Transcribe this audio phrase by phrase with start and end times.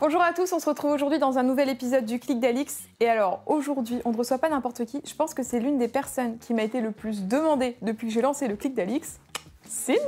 [0.00, 2.80] Bonjour à tous, on se retrouve aujourd'hui dans un nouvel épisode du Clic d'Alix.
[2.98, 5.00] Et alors aujourd'hui, on ne reçoit pas n'importe qui.
[5.06, 8.12] Je pense que c'est l'une des personnes qui m'a été le plus demandée depuis que
[8.12, 9.20] j'ai lancé le Clic d'Alix.
[9.68, 10.00] Cindy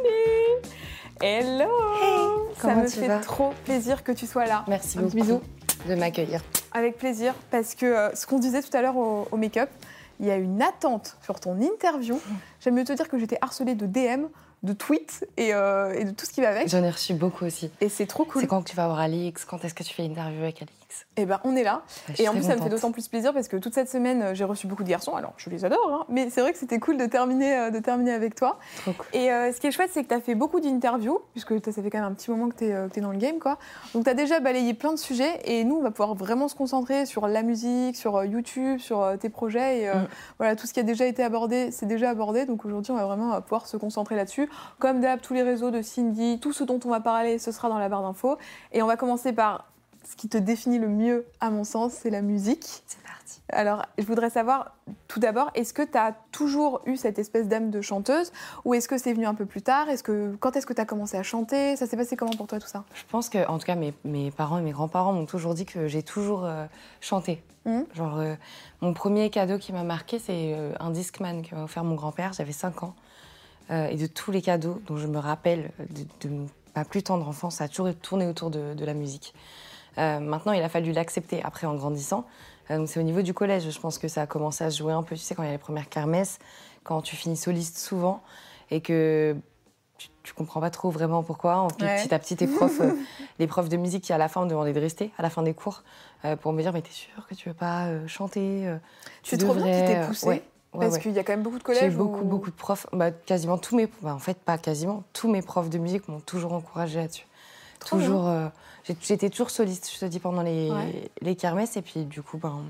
[1.21, 1.71] Hello
[2.59, 4.65] Ça me fait trop plaisir que tu sois là.
[4.67, 5.41] Merci beaucoup bisous.
[5.89, 6.43] de m'accueillir.
[6.73, 9.71] Avec plaisir, parce que euh, ce qu'on disait tout à l'heure au, au make-up,
[10.19, 12.21] il y a une attente sur ton interview.
[12.61, 14.27] J'aime mieux te dire que j'étais harcelée de DM
[14.63, 16.69] de tweets euh, et, de tout ce qui va avec.
[16.69, 17.71] J'en ai reçu beaucoup aussi.
[17.81, 18.43] Et c'est trop cool.
[18.43, 20.63] C'est quand que tu vas voir Alix Quand est-ce que tu fais une interview avec
[20.63, 20.77] Alix
[21.17, 21.83] Eh ben, on est là.
[22.09, 24.23] Bah, et en plus, ça me fait d'autant plus plaisir parce que toute cette semaine,
[24.23, 25.15] euh, j'ai reçu beaucoup de garçons.
[25.15, 27.79] Alors, je les adore, hein, mais c'est vrai que c'était cool de terminer, euh, de
[27.79, 28.59] terminer avec toi.
[28.83, 29.07] Trop cool.
[29.13, 31.91] Et ce qui est chouette, c'est que tu as fait beaucoup d'interviews, puisque ça fait
[31.91, 33.39] quand même un petit moment que tu es, dans le game.
[33.39, 33.59] Quoi.
[33.95, 36.55] Donc, tu as déjà balayé plein de sujets et nous, on va pouvoir vraiment se
[36.55, 39.83] concentrer sur la musique, sur YouTube, sur tes projets.
[39.83, 40.09] Et mm.
[40.39, 42.47] voilà, tout ce qui a déjà été abordé, c'est déjà abordé.
[42.47, 44.49] Donc, aujourd'hui, on va vraiment pouvoir se concentrer là-dessus.
[44.79, 47.69] Comme d'hab, tous les réseaux de Cindy, tout ce dont on va parler, ce sera
[47.69, 48.37] dans la barre d'infos.
[48.73, 49.67] Et on va commencer par
[50.09, 52.83] ce qui te définit le mieux, à mon sens, c'est la musique.
[52.87, 53.41] C'est parti.
[53.49, 54.77] Alors, je voudrais savoir,
[55.09, 58.33] tout d'abord, est-ce que tu as toujours eu cette espèce d'âme de chanteuse
[58.65, 59.89] ou est-ce que c'est venu un peu plus tard?
[59.89, 61.77] Est-ce que, Quand est-ce que tu as commencé à chanter?
[61.77, 62.85] Ça s'est passé comment pour toi tout ça?
[62.95, 65.67] Je pense que, en tout cas, mes, mes parents et mes grands-parents m'ont toujours dit
[65.67, 66.67] que j'ai toujours euh,
[67.01, 67.43] chanté.
[67.65, 67.81] Mmh.
[67.95, 68.35] Genre, euh,
[68.81, 72.33] mon premier cadeau qui m'a marqué, c'est euh, un Discman que m'a offert mon grand-père.
[72.33, 72.95] J'avais 5 ans.
[73.69, 76.31] Et de tous les cadeaux dont je me rappelle de,
[76.77, 79.35] ma plus tendre enfance, ça a toujours tourné autour de, la musique.
[79.99, 82.27] Euh, maintenant, il a fallu l'accepter après en grandissant.
[82.71, 84.79] Euh, donc c'est au niveau du collège, je pense que ça a commencé à se
[84.79, 86.39] jouer un peu, tu sais, quand il y a les premières kermesses,
[86.85, 88.23] quand tu finis soliste souvent
[88.71, 89.37] et que
[89.99, 91.57] tu, tu comprends pas trop vraiment pourquoi.
[91.57, 92.81] En petit à petit, tes profs,
[93.39, 95.43] les profs de musique qui à la fin me demandaient de rester, à la fin
[95.43, 95.83] des cours,
[96.41, 98.69] pour me dire mais t'es sûr que tu veux pas chanter
[99.23, 100.43] Tu trop bien qui t'es poussé.
[100.79, 101.91] Parce qu'il y a quand même beaucoup de collèges.
[101.91, 102.87] J'ai beaucoup, beaucoup de profs.
[102.93, 103.89] Bah, quasiment tous mes.
[104.03, 105.05] Bah, en fait, pas quasiment.
[105.13, 107.27] Tous mes profs de musique m'ont toujours encouragé là-dessus.
[107.87, 108.27] Toujours.
[108.27, 108.49] Euh,
[109.01, 110.71] j'étais toujours soliste, je te dis, pendant les,
[111.21, 111.77] les kermesses.
[111.77, 112.63] Et puis, du coup, ben,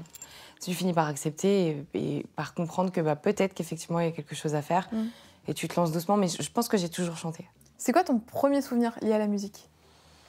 [0.61, 4.35] tu finis par accepter et, par comprendre que bah, peut-être qu'effectivement, il y a quelque
[4.35, 4.89] chose à faire.
[4.93, 5.05] Mm.
[5.49, 6.17] Et tu te lances doucement.
[6.17, 7.47] Mais je, pense que j'ai toujours chanté.
[7.79, 9.69] C'est quoi ton premier souvenir lié à la musique?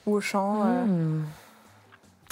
[0.06, 0.84] Ou au chant euh?
[0.84, 1.24] Hmm.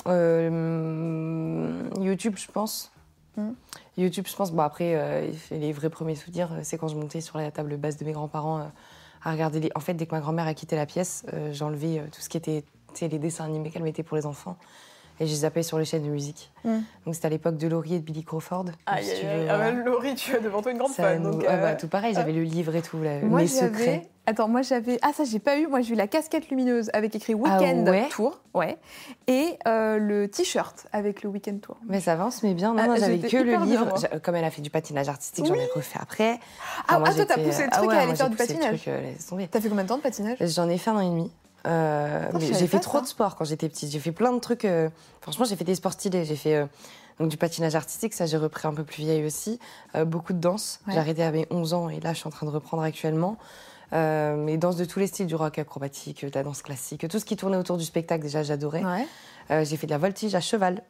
[0.06, 2.92] Euh, YouTube, je pense.
[3.36, 3.52] Hmm.
[3.98, 7.20] YouTube, je pense, bon après, euh, les vrais premiers souvenirs, euh, c'est quand je montais
[7.20, 8.64] sur la table basse de mes grands-parents euh,
[9.22, 9.70] à regarder les...
[9.74, 12.62] En fait, dès que ma grand-mère a quitté la pièce, j'enlevais tout ce qui était
[13.02, 14.56] les dessins animés qu'elle mettait pour les enfants
[15.20, 16.50] et je les appelais sur les chaînes de musique.
[16.64, 16.80] Hmm.
[17.04, 18.66] Donc c'était à l'époque de Laurie et de Billy Crawford.
[18.86, 21.22] Ah, tu ah Laurie, tu as devant toi une grande fan.
[21.22, 24.08] Donc, ah, bah, tout pareil, j'avais le livre et tout, là, moi, mes secrets.
[24.28, 24.98] Attends, moi j'avais.
[25.02, 25.68] Ah, ça, j'ai pas eu.
[25.68, 28.40] Moi, j'ai eu la casquette lumineuse avec écrit ah Weekend Tour.
[28.54, 28.76] Ouais.
[29.28, 31.76] Et euh, le t-shirt avec le Weekend Tour.
[31.86, 32.74] Mais ça avance, mais bien.
[32.74, 33.94] Non, ah, j'avais que le livre.
[34.22, 36.40] Comme elle a fait du patinage artistique, j'en ai refait après.
[36.88, 38.84] ah, toi, t'as poussé le truc à aller faire du patinage.
[38.88, 39.12] Euh,
[39.50, 40.38] t'as fait combien de temps de patinage?
[40.40, 41.30] J'en ai fait un an et demi.
[41.66, 43.90] Euh, j'ai fait trop de sport quand j'étais petite.
[43.90, 44.66] J'ai fait plein de trucs.
[45.20, 46.24] franchement, j'ai fait des sports stylés.
[46.24, 46.66] J'ai fait
[47.18, 49.58] donc du patinage artistique, ça j'ai repris un peu plus vieille aussi.
[50.06, 50.80] beaucoup de danse.
[50.88, 53.38] J'ai arrêté à mes 11 ans et là je suis en train de reprendre actuellement.
[53.92, 57.18] Euh, mais danse de tous les styles, du rock acrobatique, de la danse classique, tout
[57.18, 58.82] ce qui tournait autour du spectacle, déjà j'adorais.
[59.50, 60.82] Euh, j'ai fait de la voltige à cheval.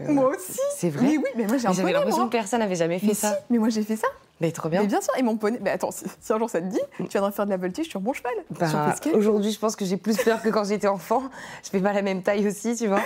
[0.00, 2.74] Euh, moi aussi C'est vrai Oui, oui, mais moi j'ai J'avais l'impression que personne n'avait
[2.74, 3.38] jamais fait ça.
[3.48, 4.08] mais moi j'ai fait ça.
[4.42, 4.82] Mais trop bien.
[4.82, 5.58] Mais bien sûr, et mon poney.
[5.62, 8.00] Mais attends, si, un jour ça te dit, tu viendras faire de la voltige sur
[8.00, 8.32] mon cheval.
[8.50, 11.22] Bah, Aujourd'hui, je pense que j'ai plus peur que quand j'étais enfant.
[11.64, 13.02] Je fais pas la même taille aussi, tu vois.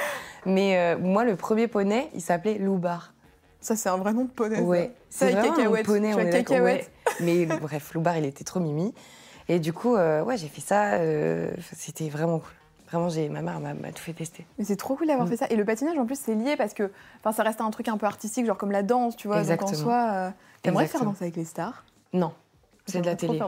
[0.46, 3.12] Mais moi, le premier poney, il s'appelait Loubar.
[3.60, 4.60] Ça, c'est un vrai nom de poney.
[4.60, 4.92] Ouais.
[5.10, 6.90] C'est un poney, on est cacahuète.
[7.20, 8.94] Mais bref, Loubar, il était trop mimi.
[9.48, 10.94] Et du coup, euh, ouais, j'ai fait ça.
[10.94, 12.52] Euh, c'était vraiment cool.
[12.88, 14.46] Vraiment, j'ai ma mère m'a tout fait tester.
[14.58, 15.30] Mais c'est trop cool d'avoir mm.
[15.30, 15.46] fait ça.
[15.50, 16.92] Et le patinage, en plus, c'est lié parce que
[17.32, 19.40] ça reste un truc un peu artistique, genre comme la danse, tu vois.
[19.40, 19.70] Exactement.
[19.70, 20.30] Donc en soi, euh,
[20.62, 21.84] t'aimerais faire danser avec les stars?
[22.12, 22.32] Non.
[22.88, 23.40] C'est de la télé.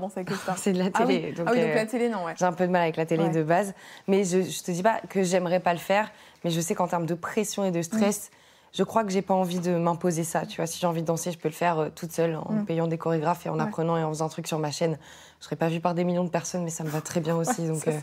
[0.56, 1.32] c'est de la ah télé.
[1.46, 2.34] Ah oui, donc, la télé, non, ouais.
[2.36, 3.72] J'ai un peu de mal avec la télé de base.
[4.08, 6.10] Mais je, je te dis pas que j'aimerais pas le faire,
[6.42, 8.32] mais je sais qu'en termes de pression et de stress,
[8.72, 10.44] je crois que j'ai pas envie de m'imposer ça.
[10.44, 12.52] Tu vois, si j'ai envie de danser, je peux le faire euh, toute seule en
[12.52, 12.64] mm.
[12.64, 14.98] payant des chorégraphes et en apprenant et en faisant un truc sur ma chaîne.
[15.38, 17.36] Je serais pas vue par des millions de personnes, mais ça me va très bien
[17.36, 17.66] aussi.
[17.66, 17.86] donc.
[17.86, 17.98] Euh,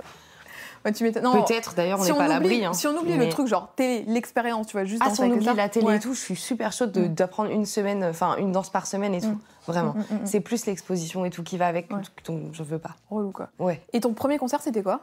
[0.94, 2.64] Peut-être d'ailleurs, on n'est pas à l'abri.
[2.64, 5.02] Hein, si on oublie le truc genre télé, l'expérience, tu vois, juste.
[5.06, 7.14] Ah, si on oublie la télé et tout, je suis super chaude mm.
[7.14, 9.28] d'apprendre une semaine, enfin une danse par semaine et tout.
[9.28, 9.40] Mm.
[9.68, 9.96] Vraiment.
[10.26, 12.06] C'est plus l'exposition et tout qui va avec, donc
[12.54, 12.96] je veux pas.
[13.10, 13.50] Relou quoi.
[13.60, 13.82] Ouais.
[13.94, 15.02] Et ton premier concert, c'était quoi?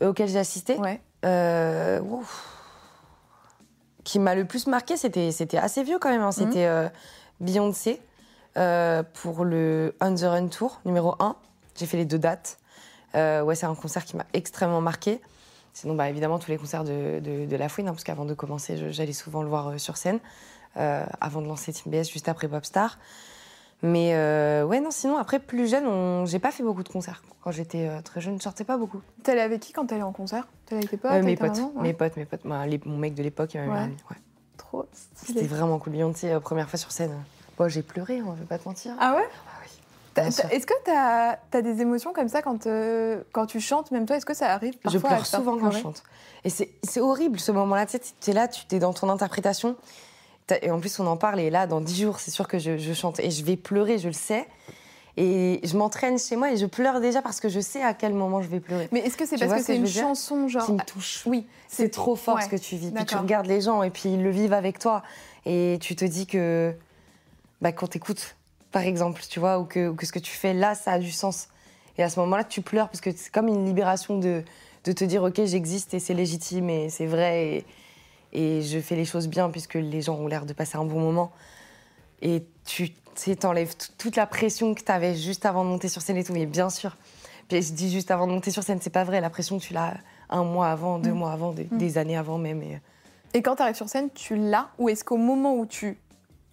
[0.00, 0.76] Auquel j'ai assisté?
[0.76, 1.00] Ouais.
[1.24, 2.00] Euh,
[4.04, 6.22] qui m'a le plus marqué, c'était, assez vieux quand même.
[6.22, 6.32] Hein.
[6.32, 6.88] C'était euh,
[7.40, 8.00] Beyoncé
[8.56, 11.36] euh, pour le On the Run Tour numéro 1.
[11.76, 12.58] J'ai fait les deux dates.
[13.14, 15.20] Euh, ouais, c'est un concert qui m'a extrêmement marqué.
[15.74, 18.34] Sinon, bah, évidemment, tous les concerts de, de, de La Fouine, hein, parce qu'avant de
[18.34, 20.18] commencer, j'allais souvent le voir euh, sur scène,
[20.76, 22.98] euh, avant de lancer Team BS, juste après Popstar.
[23.84, 26.24] Mais euh, ouais, non, sinon, après, plus jeune, on...
[26.26, 27.22] j'ai pas fait beaucoup de concerts.
[27.42, 29.00] Quand j'étais euh, très jeune, je sortais pas beaucoup.
[29.24, 30.46] T'allais avec qui quand t'allais en concert?
[30.66, 31.72] T'allais avec tes potes Euh, mes potes, maman?
[31.76, 31.82] Ouais.
[31.82, 32.44] mes potes, mes potes.
[32.44, 33.88] Moi, les- mon mec de l'époque et ma Ouais.
[34.10, 34.16] ouais.
[34.56, 35.94] Trop C'était vraiment cool.
[35.94, 37.12] Beyoncé, première fois sur scène.
[37.58, 38.92] Bon, j'ai pleuré, hein, je vais pas te mentir.
[39.00, 39.28] Ah ouais?
[40.16, 44.16] Est-ce que t'as as des émotions comme ça quand, euh, quand tu chantes, même toi
[44.16, 46.02] Est-ce que ça arrive parfois Je pleure souvent quand je chante.
[46.44, 47.86] Et c'est horrible ce moment-là.
[47.86, 49.76] Tu sais, t'es là, tu es dans ton interprétation.
[50.60, 51.40] Et en plus, on en parle.
[51.40, 53.20] Et là, dans dix jours, c'est sûr que je, je chante.
[53.20, 54.46] Et je vais pleurer, je le sais.
[55.16, 58.14] Et je m'entraîne chez moi et je pleure déjà parce que je sais à quel
[58.14, 58.88] moment je vais pleurer.
[58.92, 61.22] Mais est-ce que c'est Tu parce que ce c'est une chanson genre Qui me touche.
[61.26, 62.42] Oui, C'est trop fort ouais.
[62.42, 62.90] ce que tu vis.
[62.90, 65.02] Puis tu regardes les gens et puis ils le vivent avec toi.
[65.44, 66.74] Et tu te dis que
[67.60, 68.36] bah, quand t'écoutes,
[68.72, 70.98] par exemple, tu vois, ou que, ou que ce que tu fais là, ça a
[70.98, 71.48] du sens.
[71.98, 74.42] Et à ce moment-là, tu pleures parce que c'est comme une libération de,
[74.84, 77.64] de te dire, OK, j'existe et c'est légitime et c'est vrai
[78.32, 80.84] et, et je fais les choses bien puisque les gens ont l'air de passer un
[80.84, 81.30] bon moment.
[82.22, 86.00] Et tu tu t'enlèves toute la pression que tu avais juste avant de monter sur
[86.00, 86.32] scène et tout.
[86.32, 86.96] Mais bien sûr.
[87.48, 89.20] Puis je dis juste avant de monter sur scène, c'est pas vrai.
[89.20, 89.92] La pression, tu l'as
[90.30, 91.18] un mois avant, deux Mm.
[91.18, 91.76] mois avant, des, Mm.
[91.76, 92.62] des années avant même.
[92.62, 92.80] Et...
[93.34, 95.98] Et quand t'arrives sur scène, tu l'as Ou est-ce qu'au moment où tu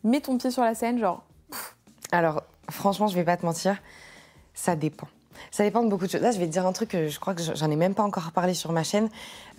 [0.04, 1.24] mets ton pied sur la scène, genre
[2.12, 3.78] Alors, franchement, je vais pas te mentir,
[4.54, 5.08] ça dépend.
[5.52, 6.22] Ça dépend de beaucoup de choses.
[6.22, 8.04] Là, je vais te dire un truc que je crois que j'en ai même pas
[8.04, 9.10] encore parlé sur ma chaîne.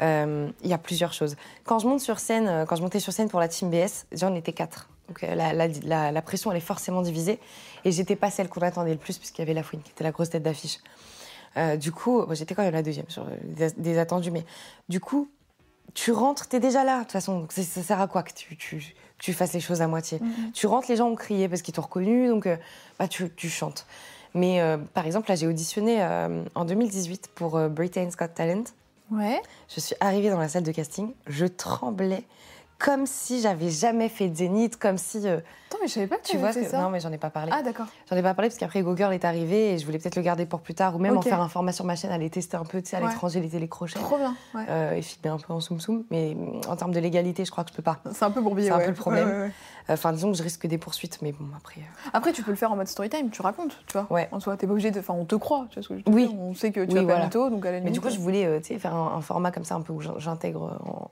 [0.00, 1.36] Euh, Il y a plusieurs choses.
[1.64, 4.06] Quand je monte sur scène, euh, quand je montais sur scène pour la team BS,
[4.12, 4.88] j'en étais quatre.
[5.24, 7.38] Euh, la, pression, elle est forcément divisée.
[7.84, 10.04] Et j'étais pas celle qu'on attendait le plus, puisqu'il y avait la fouine qui était
[10.04, 10.78] la grosse tête d'affiche.
[11.78, 14.30] Du coup, j'étais quand même la deuxième sur des, attendus.
[14.30, 14.44] Mais
[14.88, 15.28] du coup,
[15.94, 16.98] tu rentres, t'es déjà là.
[16.98, 19.86] De toute façon, ça sert à quoi que tu, tu, tu fasses les choses à
[19.86, 20.20] moitié
[20.54, 22.56] tu rentres, les gens ont crié parce qu'ils t'ont reconnu, donc euh,
[22.98, 23.86] bah, tu, tu chantes.
[24.34, 28.64] Mais euh, par exemple, là, j'ai auditionné euh, en 2018 pour Britain's Got Talent.
[29.10, 29.40] Ouais.
[29.68, 32.24] Je suis arrivée dans la salle de casting, je tremblais
[32.80, 35.18] comme si j'avais jamais fait de zénith, comme si.
[35.28, 35.38] euh,
[35.68, 36.80] Attends, mais je savais pas que tu vois, fait ce que- ça.
[36.80, 37.52] non, mais j'en ai pas parlé.
[37.54, 37.86] Ah, d'accord.
[38.10, 40.22] J'en ai pas parlé parce qu'après Go Girl est arrivé et je voulais peut-être le
[40.22, 42.56] garder pour plus tard ou même en faire un format sur ma chaîne, aller tester
[42.56, 43.08] un peu, tu sais, à Ouais.
[43.08, 43.98] l'étranger, les télécrochets.
[44.00, 44.34] Trop bien.
[44.54, 44.64] Ouais.
[44.68, 46.02] euh, et filmer un peu en soum soum.
[46.10, 47.98] Mais mm, en termes de légalité, je crois que je peux pas.
[48.12, 48.84] C'est un peu bourbier, c'est un ouais.
[48.84, 49.52] peu le problème.
[49.88, 51.80] Enfin, disons que je risque des poursuites, mais bon, après.
[51.80, 54.06] euh, Après, tu peux le faire en mode story time, tu racontes, tu vois.
[54.10, 54.28] Ouais.
[54.32, 55.00] En soi, t'es pas obligé de.
[55.00, 56.28] Enfin, on te croit, tu vois ce que je Oui.
[56.28, 56.38] dire.
[56.40, 58.18] On sait que tu Oui, as pas mytho, donc à la Mais du coup, je
[58.18, 60.78] voulais euh, tu sais, faire un, un format comme ça, un peu où j'in- j'intègre
[60.84, 61.10] en-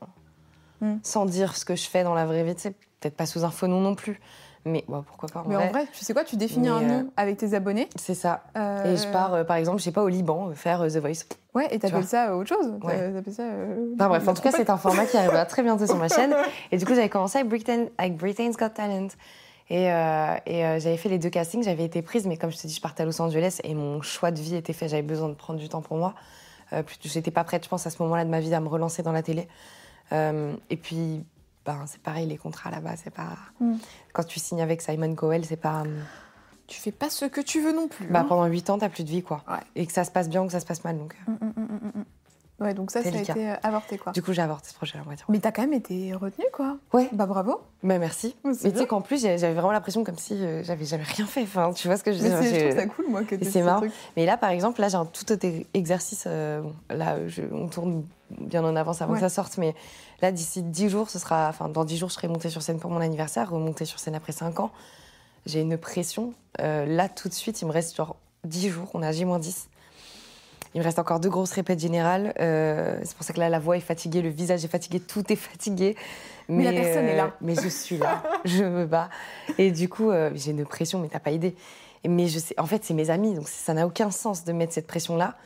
[0.80, 0.96] Hmm.
[1.02, 2.54] sans dire ce que je fais dans la vraie vie.
[2.54, 2.70] tu sais,
[3.00, 4.20] Peut-être pas sous un faux nom non plus.
[4.64, 5.68] Mais pourquoi pas en Mais vrai.
[5.68, 7.88] en vrai, tu sais quoi, tu définis Mais, un euh, nom avec tes abonnés.
[7.96, 8.42] C'est ça.
[8.56, 10.88] euh, Et je pars, euh, par exemple, je sais pas, au Liban, euh, faire euh,
[10.88, 11.24] The Voice.
[11.54, 12.74] Ouais, et t'appelles ça euh, autre chose.
[12.82, 13.12] Ouais.
[13.12, 13.42] T'appelles ça.
[13.44, 16.08] euh, Enfin bref, en tout cas, c'est un format qui arrivera très bientôt sur ma
[16.08, 16.34] chaîne.
[16.72, 19.08] Et du coup, j'avais commencé avec, Britain, avec Britain's Got Talent.
[19.70, 22.56] Et, euh, et euh, j'avais fait les deux castings, j'avais été prise, mais comme je
[22.58, 25.02] te dis, je partais à Los Angeles et mon choix de vie était fait, j'avais
[25.02, 26.14] besoin de prendre du temps pour moi.
[26.72, 29.02] Euh, J'étais pas prête, je pense, à ce moment-là de ma vie, à me relancer
[29.02, 29.46] dans la télé.
[30.12, 31.24] Euh, et puis,
[31.66, 33.36] ben, c'est pareil, les contrats là-bas, c'est pas.
[33.60, 33.74] Mm.
[34.12, 35.82] Quand tu signes avec Simon Cowell, c'est pas.
[35.86, 36.00] euh,
[36.66, 38.06] Tu fais pas ce que tu veux non plus.
[38.06, 38.26] Bah, hein.
[38.28, 39.42] pendant 8 ans, t'as plus de vie, quoi.
[39.48, 39.56] Ouais.
[39.74, 40.98] Et que ça se passe bien ou que ça se passe mal.
[40.98, 42.04] Donc, euh, Mm, mm, mm, mm, mm.
[42.60, 44.10] Ouais, donc ça, ça a été avorté, quoi.
[44.10, 45.24] du coup, j'ai avorté ce projet-là, on va dire.
[45.28, 46.76] Mais t'as quand même été retenue, quoi.
[46.92, 47.08] Ouais.
[47.12, 47.60] Bah bravo.
[47.84, 48.34] Bah, merci.
[48.44, 51.42] Mais tu sais qu'en plus, j'avais vraiment l'impression comme si euh, j'avais jamais rien fait.
[51.44, 53.44] Enfin, tu vois ce que je veux dire je trouve ça cool, moi, que t'aies
[53.44, 53.78] c'est ce marrant.
[53.78, 53.92] truc.
[54.16, 56.24] Mais là, par exemple, là, j'ai un tout autre exercice.
[56.26, 59.20] euh, bon, là, je- on tourne bien en avance avant Ouais.
[59.20, 59.58] que ça sorte.
[59.58, 59.74] Mais
[60.22, 61.48] là, d'ici 10 jours, ce sera.
[61.48, 64.14] Enfin, dans 10 jours, je serai montée sur scène pour mon anniversaire, remontée sur scène
[64.14, 64.70] après 5 ans.
[65.46, 66.34] J'ai une pression.
[66.60, 68.90] Euh, là, tout de suite, il me reste genre 10 jours.
[68.94, 69.66] On à J-10.
[70.74, 72.34] Il me reste encore deux grosses répètes générales.
[72.40, 75.32] Euh, c'est pour ça que là, la voix est fatiguée, le visage est fatigué, tout
[75.32, 75.96] est fatigué.
[76.48, 77.32] Mais la personne est là.
[77.40, 78.22] Mais je suis là.
[78.44, 79.08] je me bats.
[79.56, 81.54] Et du coup, euh, j'ai une pression, mais t'as pas idée.
[82.06, 84.72] Mais je sais, en fait, c'est mes amis, donc ça n'a aucun sens de mettre
[84.72, 85.36] cette pression-là.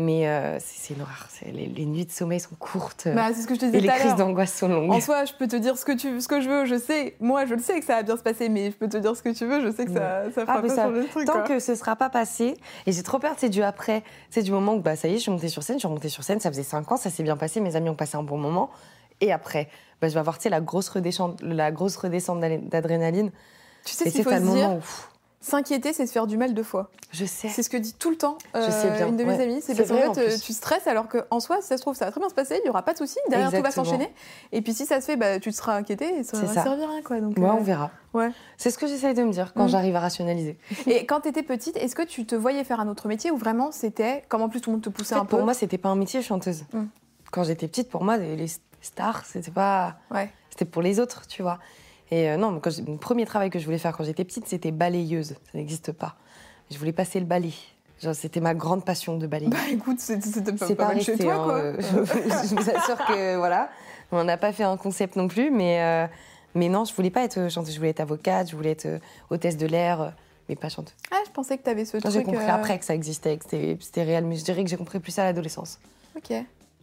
[0.00, 0.94] Mais euh, c'est.
[1.30, 3.64] C'est- Les, les nuits de sommeil sont courtes euh, Bah, c'est ce que je te
[3.66, 4.90] et disais les tout à crises d'angoisse sont longues.
[4.92, 7.14] En soi, je peux te dire ce que, tu, ce que je veux, je sais.
[7.20, 9.14] Moi, je le sais que ça va bien se passer, mais je peux te dire
[9.16, 11.06] ce que tu veux, je sais que ça, ça fera Ah, pas ça- changer le
[11.08, 11.26] truc.
[11.26, 11.42] Tant quoi.
[11.42, 14.74] que ce sera pas passé, et j'ai trop peur, c'est du après, c'est du moment
[14.74, 16.40] où bah ça y est, je suis montée sur scène, je suis remontée sur scène,
[16.40, 18.70] ça faisait 5 ans, ça s'est bien passé, mes amis ont passé un bon moment,
[19.20, 19.68] et après,
[20.00, 23.30] bah, je vais avoir la grosse redescente, la grosse redescente d'adrénaline,
[23.84, 24.80] Tu sais et ce qu'il c'est faut se le dire moment où
[25.40, 26.90] S'inquiéter, c'est se faire du mal deux fois.
[27.12, 27.48] je sais.
[27.48, 29.42] C'est ce que dit tout le temps euh, Je sais bien, une de mes ouais.
[29.44, 29.60] amies.
[29.62, 31.94] C'est parce vrai, qu'en fait, euh, tu stresses alors qu'en soi, si ça se trouve,
[31.94, 33.18] ça va très bien se passer, il n'y aura pas de souci.
[33.30, 34.12] Derrière, tout va s'enchaîner.
[34.50, 36.62] Et puis si ça se fait, bah, tu te seras inquiété et ça ça.
[36.64, 37.02] servir à rien.
[37.02, 37.20] Quoi.
[37.20, 37.92] Donc, Ouais, euh, on verra.
[38.14, 38.30] ouais.
[38.56, 39.68] C'est ce que j'essaye de me dire quand Mm.
[39.68, 40.58] j'arrive à rationaliser.
[40.86, 43.36] Et quand tu étais petite, est-ce que tu te voyais faire un autre métier ou
[43.36, 45.44] vraiment c'était, comme en plus tout le monde te poussait En fait, un peu pour
[45.44, 46.64] moi, c'était pas un métier chanteuse.
[46.72, 46.82] Mm.
[47.30, 48.46] Quand j'étais petite, pour moi, les
[48.80, 50.30] stars, c'était pas, Ouais.
[50.50, 51.58] c'était pour les autres, tu vois.
[52.10, 55.28] Et non, quand mon premier travail que je voulais faire quand j'étais petite, c'était balayeuse.
[55.28, 56.16] Ça n'existe pas.
[56.70, 57.52] Je voulais passer le balai.
[58.14, 59.50] C'était ma grande passion de balayer.
[59.50, 61.72] Bah écoute, c'était pas, pas, mal chez toi, hein, quoi.
[61.80, 63.70] je, vous assure que, voilà,
[64.12, 66.08] on n'a pas fait un concept non plus, mais,
[66.54, 67.74] mais non, je voulais pas être chanteuse.
[67.74, 69.00] Je voulais être avocate, je voulais être
[69.30, 70.14] hôtesse de l'air
[70.48, 70.94] mais pas chanteuse.
[71.10, 72.12] Ah, je pensais que tu avais ce truc.
[72.12, 73.44] J'ai compris euh, après que ça existait, que
[73.80, 75.78] c'était réel, mais je dirais que j'ai compris plus ça à l'adolescence.
[76.16, 76.32] Ok.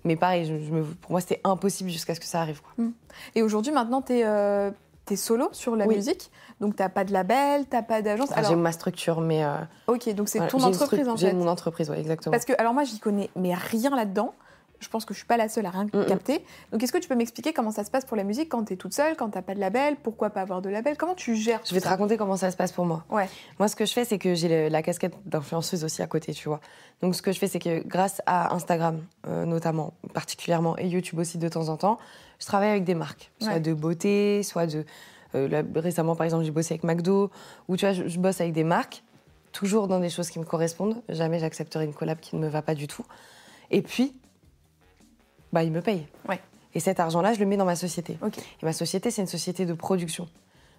[0.04, 2.62] Mais pareil, je, me, pour moi, c'était impossible jusqu'à ce que ça arrive.
[2.62, 2.86] Quoi.
[2.86, 2.92] Hmm.
[3.34, 4.70] Et aujourd'hui, maintenant, tu es, euh,
[5.16, 8.32] solo sur la musique, donc tu pas de label, tu pas d'agence.
[8.32, 8.50] Alors...
[8.50, 9.44] J'ai ma structure, mais.
[9.44, 9.58] Euh,
[9.88, 11.28] ok, donc c'est ton entreprise en fait.
[11.28, 12.32] J'ai mon entreprise, oui, exactement.
[12.32, 14.34] Parce que, alors moi, j'y connais mais rien là-dedans
[14.80, 16.44] je pense que je suis pas la seule à rien capter.
[16.72, 18.74] Donc, est-ce que tu peux m'expliquer comment ça se passe pour la musique quand tu
[18.74, 20.98] es toute seule, quand tu pas de label Pourquoi pas avoir de label?
[20.98, 23.04] Comment tu gères Je vais te raconter comment ça se passe pour moi.
[23.10, 23.28] Ouais.
[23.60, 26.48] Moi, ce que je fais, c'est que j'ai la casquette d'influenceuse aussi à côté, tu
[26.48, 26.60] vois.
[27.02, 31.20] Donc, ce que je fais, c'est que grâce à Instagram, euh, notamment, particulièrement, et YouTube
[31.20, 31.98] aussi de temps en temps,
[32.40, 34.86] je travaille avec des marques, soit de beauté, soit de.
[35.34, 37.30] Euh, récemment, par exemple, j'ai bossé avec McDo,
[37.68, 39.04] ou tu vois, je, je bosse avec des marques,
[39.52, 41.02] toujours dans des choses qui me correspondent.
[41.10, 43.06] Jamais j'accepterai une collab qui ne me va pas du tout.
[43.72, 44.14] Et puis,
[45.52, 46.06] bah, il me paye.
[46.28, 46.40] Ouais.
[46.74, 48.18] Et cet argent-là, je le mets dans ma société.
[48.22, 48.38] Ok.
[48.38, 50.28] Et ma société, c'est une société de production.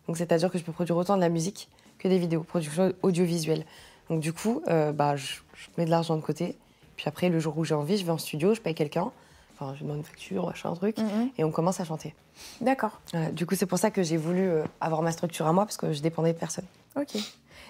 [0.06, 3.64] Donc, c'est-à-dire que je peux produire autant de la musique que des vidéos, production audiovisuelle.
[4.10, 5.36] Donc, du coup, euh, bah, je,
[5.78, 6.56] mets de l'argent de côté.
[6.96, 9.10] Puis après, le jour où j'ai envie, je vais en studio, je paye quelqu'un.
[9.58, 10.96] Enfin, je demande une facture, machin, un truc.
[11.38, 12.14] Et on commence à chanter.
[12.60, 13.00] D'accord.
[13.32, 15.78] du coup, c'est pour ça que j'ai voulu euh, avoir ma structure à moi, parce
[15.78, 16.66] que je dépendais de personne.
[16.96, 17.16] Ok.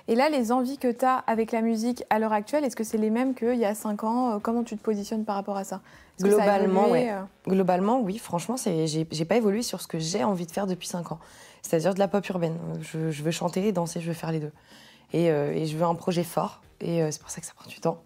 [0.09, 2.85] Et là, les envies que tu as avec la musique à l'heure actuelle, est-ce que
[2.85, 5.57] c'est les mêmes qu'il y a 5 ans euh, Comment tu te positionnes par rapport
[5.57, 5.81] à ça?
[6.21, 7.23] Globalement, euh?
[7.47, 8.19] Globalement, oui.
[8.19, 11.19] Franchement, j'ai pas évolué sur ce que j'ai envie de faire depuis 5 ans.
[11.62, 12.57] C'est-à-dire de la pop urbaine.
[12.81, 14.52] Je, veux chanter et danser, je veux faire les deux.
[15.12, 16.62] Et, euh, je veux un projet fort.
[16.81, 18.02] Et c'est pour ça que ça prend du temps.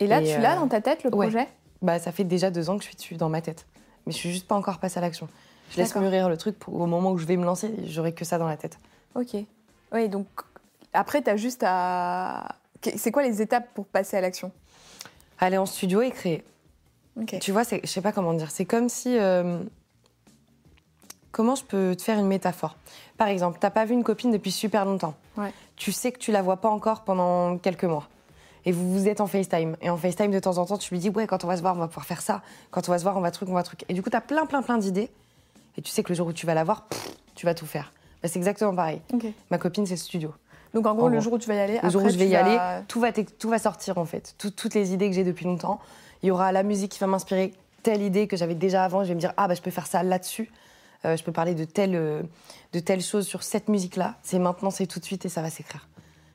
[0.00, 1.48] Et là, tu l'as dans ta tête, le projet?
[1.82, 3.66] Bah, Ça fait déjà deux ans que je suis dessus dans ma tête.
[4.06, 5.28] Mais je suis juste pas encore passée à l'action.
[5.70, 8.24] Je laisse mûrir le truc pour, au moment où je vais me lancer, j'aurai que
[8.24, 8.78] ça dans la tête.
[9.16, 9.36] Ok.
[9.92, 10.26] Oui, donc
[10.92, 12.56] après, tu as juste à.
[12.96, 14.52] C'est quoi les étapes pour passer à l'action?
[15.38, 16.44] Aller en studio et créer.
[17.40, 18.50] Tu vois, je sais pas comment dire.
[18.50, 19.18] C'est comme si.
[19.18, 19.58] Euh,
[21.32, 22.76] comment je peux te faire une métaphore?
[23.16, 25.14] Par exemple, t'as pas vu une copine depuis super longtemps.
[25.76, 28.08] Tu sais que tu la vois pas encore pendant quelques mois.
[28.66, 29.76] Et vous vous êtes en FaceTime.
[29.80, 31.62] Et en FaceTime, de temps en temps, tu lui dis Ouais, quand on va se
[31.62, 32.42] voir, on va pouvoir faire ça.
[32.70, 33.84] Quand on va se voir, on va truc, on va truc.
[33.88, 35.08] Et du coup, tu as plein, plein, plein d'idées.
[35.78, 36.86] Et tu sais que le jour où tu vas la voir,
[37.34, 37.92] tu vas tout faire.
[38.22, 39.00] Bah, c'est exactement pareil.
[39.50, 40.34] Ma copine, c'est le studio.
[40.74, 42.28] Donc en gros, le jour où tu vas y aller, le jour où je vais
[42.28, 42.58] y aller,
[42.88, 44.34] tout va, tout va sortir en fait.
[44.36, 45.80] toutes les idées que j'ai depuis longtemps.
[46.22, 49.04] Il y aura la musique qui va m'inspirer telle idée que j'avais déjà avant.
[49.04, 50.50] Je vais me dire ah bah je peux faire ça là-dessus.
[51.04, 52.22] Euh, je peux parler de telle euh,
[52.72, 54.16] de telle chose sur cette musique-là.
[54.22, 55.88] C'est maintenant, c'est tout de suite et ça va s'écrire.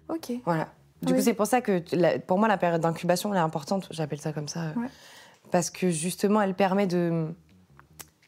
[0.10, 0.32] Ok.
[0.46, 0.70] Voilà.
[1.02, 3.88] Du coup, c'est pour ça que pour moi la période d'incubation elle est importante.
[3.92, 4.88] J'appelle ça comme ça euh,
[5.50, 6.88] parce que justement elle permet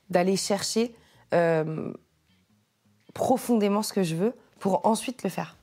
[0.09, 0.95] d'aller chercher
[3.13, 5.55] profondément ce que je veux pour ensuite le faire.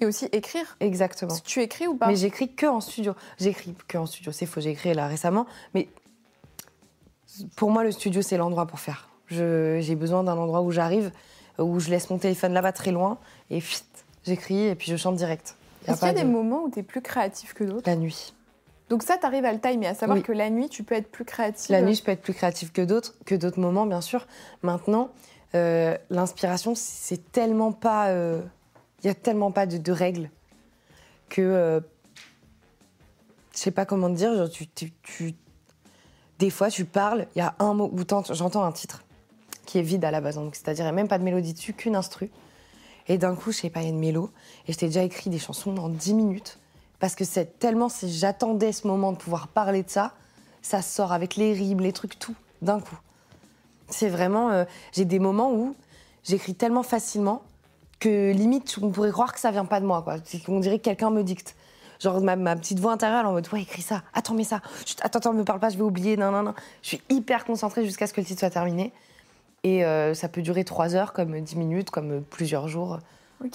[0.00, 0.76] Et aussi écrire.
[0.80, 1.34] Exactement.
[1.44, 2.06] Tu écris ou pas?
[2.06, 3.14] Mais j'écris que en studio.
[3.38, 4.30] J'écris que en studio.
[4.30, 5.46] C'est faux, j'ai écrit là récemment.
[5.74, 5.88] Mais
[7.56, 9.08] pour moi, le studio, c'est l'endroit pour faire.
[9.28, 11.12] J'ai besoin d'un endroit où j'arrive,
[11.58, 13.18] où je laisse mon téléphone là-bas très loin,
[13.50, 13.62] et
[14.24, 15.56] j'écris et puis je chante direct.
[15.88, 17.88] Est-ce qu'il y a des moments où tu es plus créatif que d'autres?
[17.88, 18.34] La nuit.
[18.88, 21.10] Donc ça, tu arrives à le timer, à savoir que la nuit, tu peux être
[21.10, 21.68] plus créatif.
[21.68, 24.26] La nuit, je peux être plus créative que d'autres, que d'autres moments, bien sûr.
[24.62, 25.10] Maintenant,
[25.54, 28.08] euh, l'inspiration, c'est tellement pas...
[28.08, 28.40] Euh,
[29.02, 30.28] il n'y a tellement pas de, règles
[31.28, 31.40] que.
[31.40, 31.80] Euh,
[33.52, 34.48] je sais pas comment te dire.
[34.50, 35.34] tu,
[36.38, 37.98] des fois, tu parles, il y a un mot, ou
[38.32, 39.04] j'entends un titre
[39.66, 40.40] qui est vide à la base.
[40.52, 42.30] C'est-à-dire, il n'y a même pas de mélodie dessus, qu'une instru.
[43.08, 43.82] Et d'un coup, je sais pas.
[43.82, 46.58] Et je t'ai déjà écrit des chansons en 10 minutes.
[47.00, 50.12] Parce que c'est tellement, si j'attendais ce moment de pouvoir parler de ça,
[50.62, 52.98] ça sort avec les rimes, les trucs, tout, d'un coup.
[53.88, 54.50] C'est vraiment.
[54.50, 55.74] Euh, j'ai des moments où
[56.24, 57.42] j'écris tellement facilement
[58.00, 60.16] que limite, on pourrait croire que ça vient pas de moi, quoi.
[60.48, 61.56] On dirait que quelqu'un me dicte.
[62.00, 64.60] Genre, ma, petite voix intérieure, en mode, ouais, écris ça, attends, mais ça,
[65.02, 66.54] attends, attends, me parle pas, je vais oublier, non, non, non.
[66.82, 68.92] Je suis hyper concentrée jusqu'à ce que le titre soit terminé.
[69.64, 72.98] Et euh, ça peut durer trois heures, comme dix minutes, comme plusieurs jours.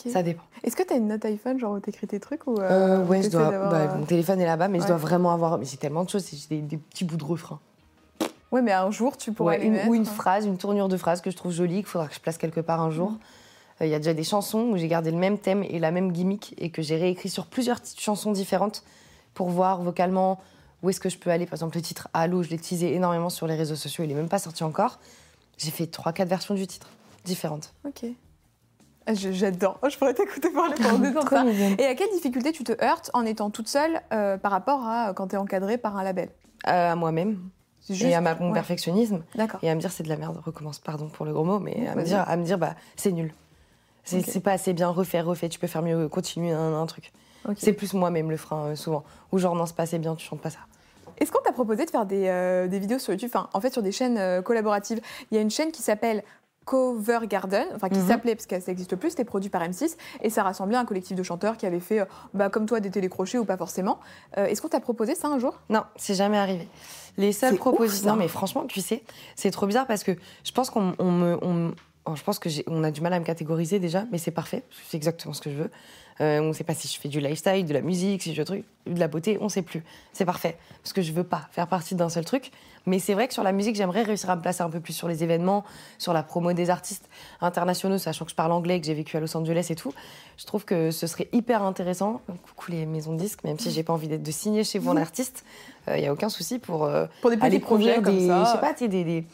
[0.07, 0.43] Ça dépend.
[0.63, 3.05] Est-ce que tu as une note iPhone, genre où t'écris tes trucs ou euh, euh,
[3.05, 3.50] Ouais, je dois.
[3.50, 5.57] Bah, mon téléphone est là-bas, mais je dois vraiment avoir.
[5.57, 7.60] Mais j'ai tellement de choses, j'ai des, petits bouts de refrain.
[8.51, 9.65] Ouais, mais un jour, tu pourrais.
[9.65, 12.15] une, Ou une phrase, une tournure de phrase que je trouve jolie, qu'il faudra que
[12.15, 13.12] je place quelque part un jour.
[13.12, 13.17] Mm.
[13.81, 16.13] Il y a déjà des chansons où j'ai gardé le même thème et la même
[16.13, 18.83] gimmick et que j'ai réécrit sur plusieurs chansons différentes
[19.33, 20.39] pour voir vocalement
[20.83, 21.45] où est-ce que je peux aller.
[21.45, 24.13] Par exemple, le titre Allô, je l'ai teasé énormément sur les réseaux sociaux, il n'est
[24.13, 25.00] même pas sorti encore.
[25.57, 26.88] J'ai fait 3-4 versions du titre,
[27.25, 27.74] différentes.
[27.86, 28.05] Ok.
[29.05, 29.79] Ah, j'adore.
[29.89, 31.45] Je pourrais t'écouter parler pendant ça.
[31.77, 35.13] Et à quelle difficulté tu te heurtes en étant toute seule euh, par rapport à
[35.13, 36.29] quand tu es encadrée par un label?
[36.67, 37.38] Euh, À moi-même.
[37.89, 39.24] et à ma, mon perfectionnisme.
[39.62, 41.86] Et à me dire c'est de la merde, recommence, pardon pour le gros mot, mais
[41.88, 43.33] à me dire, à me dire bah c'est nul.
[44.05, 47.12] C'est pas assez bien, refait, refait, tu peux faire mieux, continue un, un truc.
[47.57, 49.03] C'est plus moi-même le frein euh, souvent.
[49.33, 50.60] Ou genre non, c'est pas assez bien, tu chantes pas ça.
[51.20, 53.72] Est-ce qu'on t'a proposé de faire des, euh, des, vidéos sur YouTube, enfin en fait
[53.72, 55.00] sur des chaînes euh, collaboratives?
[55.32, 56.24] Il y a une chaîne qui s'appelle
[56.65, 58.08] Cover Garden, enfin qui mhm.
[58.08, 61.17] s'appelait, parce que ça n'existe plus, c'était produit par M6, et ça rassemblait un collectif
[61.17, 64.00] de chanteurs qui avaient fait, bah, comme toi, des télécrochets ou pas forcément.
[64.38, 65.60] Est-ce qu'on t'a proposé ça un jour?
[65.70, 66.70] Non, c'est jamais arrivé.
[67.17, 68.12] Les seules propositions.
[68.12, 69.03] Non, mais franchement, tu sais,
[69.36, 71.38] c'est trop bizarre parce que je pense qu'on me.
[71.41, 71.74] On,
[72.15, 74.63] je pense que on a du mal à me catégoriser déjà, mais c'est parfait.
[74.89, 75.72] C'est exactement ce que je veux.
[76.22, 78.43] Euh, on ne sait pas si je fais du lifestyle, de la musique, si je
[78.43, 79.84] fais de la beauté, on ne sait plus.
[80.12, 80.58] C'est parfait.
[80.82, 82.51] Parce que je veux pas faire partie d'un seul truc.
[82.86, 84.93] Mais c'est vrai que sur la musique, j'aimerais réussir à me placer un peu plus
[84.93, 85.63] sur les événements,
[85.98, 89.22] sur la promo des artistes internationaux, sachant que je parle anglais, que j'ai vécu à
[89.22, 89.93] Los Angeles et tout.
[90.38, 92.22] Je trouve que ce serait hyper intéressant.
[92.27, 94.91] Coucou les maisons de disques, même si j'ai pas envie d'être de signer chez vous
[94.91, 95.46] en artiste,
[95.88, 98.43] il euh, n'y a aucun souci pour, euh, pour des petits projets comme ça.
[98.46, 99.25] Je sais pas, des, des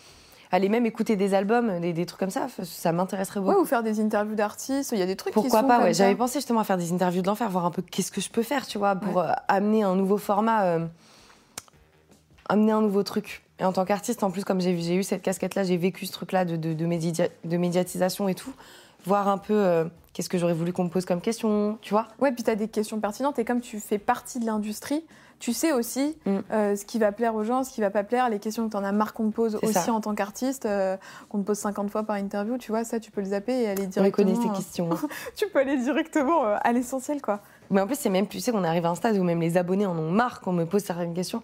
[0.51, 3.53] aller même écouter des albums, des, trucs comme ça, ça m'intéresserait beaucoup.
[3.53, 5.83] Ouais, ou faire des interviews d'artistes, il y a des trucs Pourquoi qui sont pas,
[5.83, 5.93] ouais.
[5.93, 8.29] J'avais pensé justement à faire des interviews de l'enfer, voir un peu qu'est-ce que je
[8.29, 10.87] peux faire, tu vois, pour euh, amener un nouveau format, euh,
[12.47, 13.43] amener un nouveau truc.
[13.59, 16.45] Et en tant qu'artiste, en plus, comme j'ai eu cette casquette-là, j'ai vécu ce truc-là
[16.45, 18.53] de, de, de, médiatisation et tout,
[19.05, 22.07] voir un peu euh, qu'est-ce que j'aurais voulu qu'on me pose comme question, tu vois.
[22.19, 25.03] Ouais, puis tu as des questions pertinentes et comme tu fais partie de l'industrie,
[25.39, 26.37] tu sais aussi mm.
[26.51, 28.71] euh, ce qui va plaire aux gens, ce qui va pas plaire, les questions que
[28.71, 30.97] tu en as marre qu'on te pose aussi en tant qu'artiste, euh,
[31.29, 33.69] qu'on te pose 50 fois par interview, tu vois, ça tu peux le zapper et
[33.69, 34.31] aller directement.
[34.31, 34.89] On ces questions.
[35.35, 37.41] tu peux aller directement euh, à l'essentiel, quoi.
[37.71, 39.57] Mais en plus, c'est même, tu sais qu'on arrive à un stade où même les
[39.57, 41.43] abonnés en ont marre qu'on me pose certaines questions.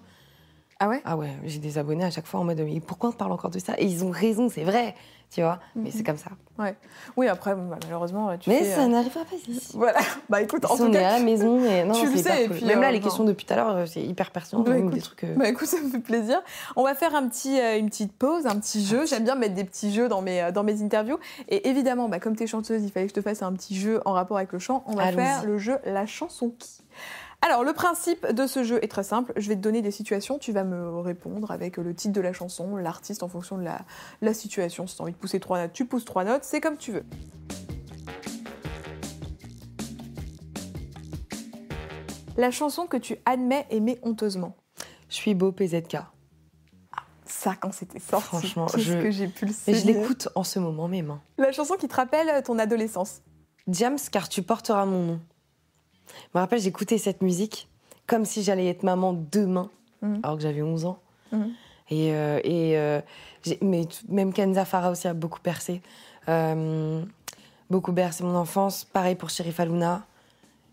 [0.79, 1.01] Ah ouais?
[1.05, 3.51] Ah ouais, j'ai des abonnés à chaque fois en mode mais pourquoi on parle encore
[3.51, 3.75] de ça?
[3.77, 4.95] Et ils ont raison, c'est vrai
[5.35, 5.59] tu vois.
[5.75, 6.03] Mais c'est mhm.
[6.05, 6.29] comme ça.
[6.57, 6.75] Ouais.
[7.17, 9.71] Oui, après, bah, malheureusement, tu Mais ça euh, n'arrivera pas ici.
[9.73, 9.99] Voilà.
[10.29, 12.45] Bah écoute, en tout on cas, est à la maison et non, tu le sais.
[12.45, 14.61] Et puis, Même là, euh, les questions depuis tout à l'heure, euh, c'est hyper pertinent.
[14.61, 16.41] Bah, écoute, des trucs, bah écoute, ça me fait plaisir.
[16.75, 19.05] On va faire un petit, une petite pause, un petit jeu.
[19.05, 21.19] J'aime bien mettre des petits jeux dans mes, dans mes interviews.
[21.49, 23.75] Et évidemment, bah, comme tu es chanteuse, il fallait que je te fasse un petit
[23.75, 24.83] jeu en rapport avec le chant.
[24.87, 26.81] On va faire le jeu La chanson qui.
[27.47, 29.31] Alors, le principe de ce jeu est très simple.
[29.35, 32.33] Je vais te donner des situations, tu vas me répondre avec le titre de la
[32.33, 34.87] chanson, l'artiste en fonction de la, situation.
[34.87, 36.91] Si tu as envie de pousser trois notes, tu pousses trois notes, c'est comme tu
[36.91, 37.05] veux.
[42.35, 44.55] La chanson que tu admets aimer honteusement.
[45.07, 45.97] Je suis beau PZK.
[45.97, 48.93] Ah, ça, quand c'était sorti, franchement, je...
[48.93, 51.19] que j'ai pu le Et je l'écoute en ce moment même.
[51.37, 53.21] La chanson qui te rappelle ton adolescence.
[53.67, 55.19] Diams, car tu porteras mon nom.
[56.07, 57.67] Je me rappelle, j'écoutais cette musique
[58.07, 59.69] comme si j'allais être maman demain,
[60.01, 60.19] mhm.
[60.23, 60.99] alors que j'avais 11 ans.
[61.31, 61.51] Mhm.
[61.91, 63.01] Et, euh, et euh,
[63.61, 65.81] mais même Kenza Farah aussi a beaucoup percé.
[66.29, 67.03] Euh,
[67.69, 68.85] beaucoup bercé mon enfance.
[68.85, 70.05] Pareil pour Sherif Aluna.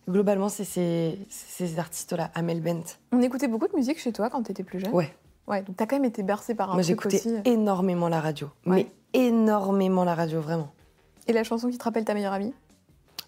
[0.08, 2.82] Globalement, c'est ces, ces artistes-là, Amel Bent.
[3.12, 4.92] On écoutait beaucoup de musique chez toi quand tu étais plus jeune?
[4.92, 5.14] Ouais.
[5.46, 8.48] Ouais, donc t'as quand même été bercé par un Moi, j'écoutais énormément la radio.
[8.64, 10.72] Mais énormément la radio, vraiment.
[11.28, 12.54] Et la chanson qui te rappelle ta meilleure amie?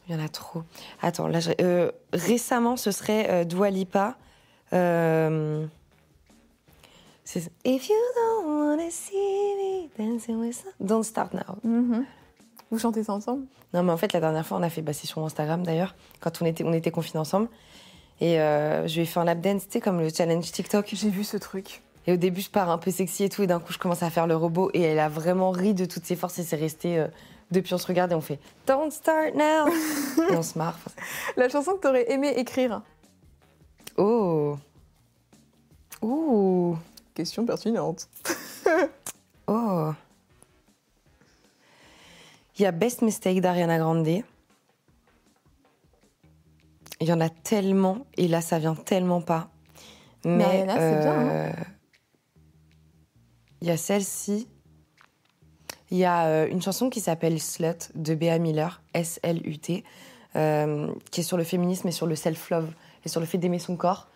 [0.09, 0.62] Il y en a trop.
[1.03, 4.17] Attends, là, euh, récemment, ce serait euh, Dua Lipa.
[4.73, 5.67] Euh,
[7.64, 11.57] If you don't wanna see me dancing with Don't start now.
[11.64, 12.05] Mm-hmm.
[12.71, 13.47] Vous chantez ça ensemble?
[13.73, 15.95] Non, mais en fait, la dernière fois, on a fait, bah, c'est sur Instagram d'ailleurs,
[16.21, 17.49] quand on était, on était confinés ensemble.
[18.21, 20.90] Et euh, je lui ai fait un lap dance, tu sais, comme le challenge TikTok.
[20.93, 21.83] J'ai vu ce truc.
[22.07, 24.03] Et au début, je pars un peu sexy et tout, et d'un coup, je commence
[24.03, 26.57] à faire le robot, et elle a vraiment ri de toutes ses forces, et c'est
[26.57, 27.07] resté
[27.51, 29.69] depuis, on se regarde et on fait Don't start now
[30.31, 30.79] Et on se marre.
[31.37, 32.83] La chanson que tu aurais aimé écrire
[33.97, 34.57] Oh
[36.03, 36.77] Ouh
[37.14, 38.09] Question pertinente.
[39.47, 39.93] oh
[42.59, 44.09] Il y a Best Mistake d'Ariana Grande.
[44.09, 44.25] Il
[47.09, 49.49] y en a tellement, et là, ça vient tellement pas.
[50.25, 51.12] Mais, Ariana, c'est bien.
[51.12, 51.53] Hein.
[53.64, 54.46] Il y a celle-ci.
[55.90, 59.85] Il y a euh, une chanson qui s'appelle Slut de Bea Miller, S-L-U-T,
[60.37, 62.68] euh, qui est sur le féminisme et sur le self-love
[63.07, 64.09] et sur le fait d'aimer son corps.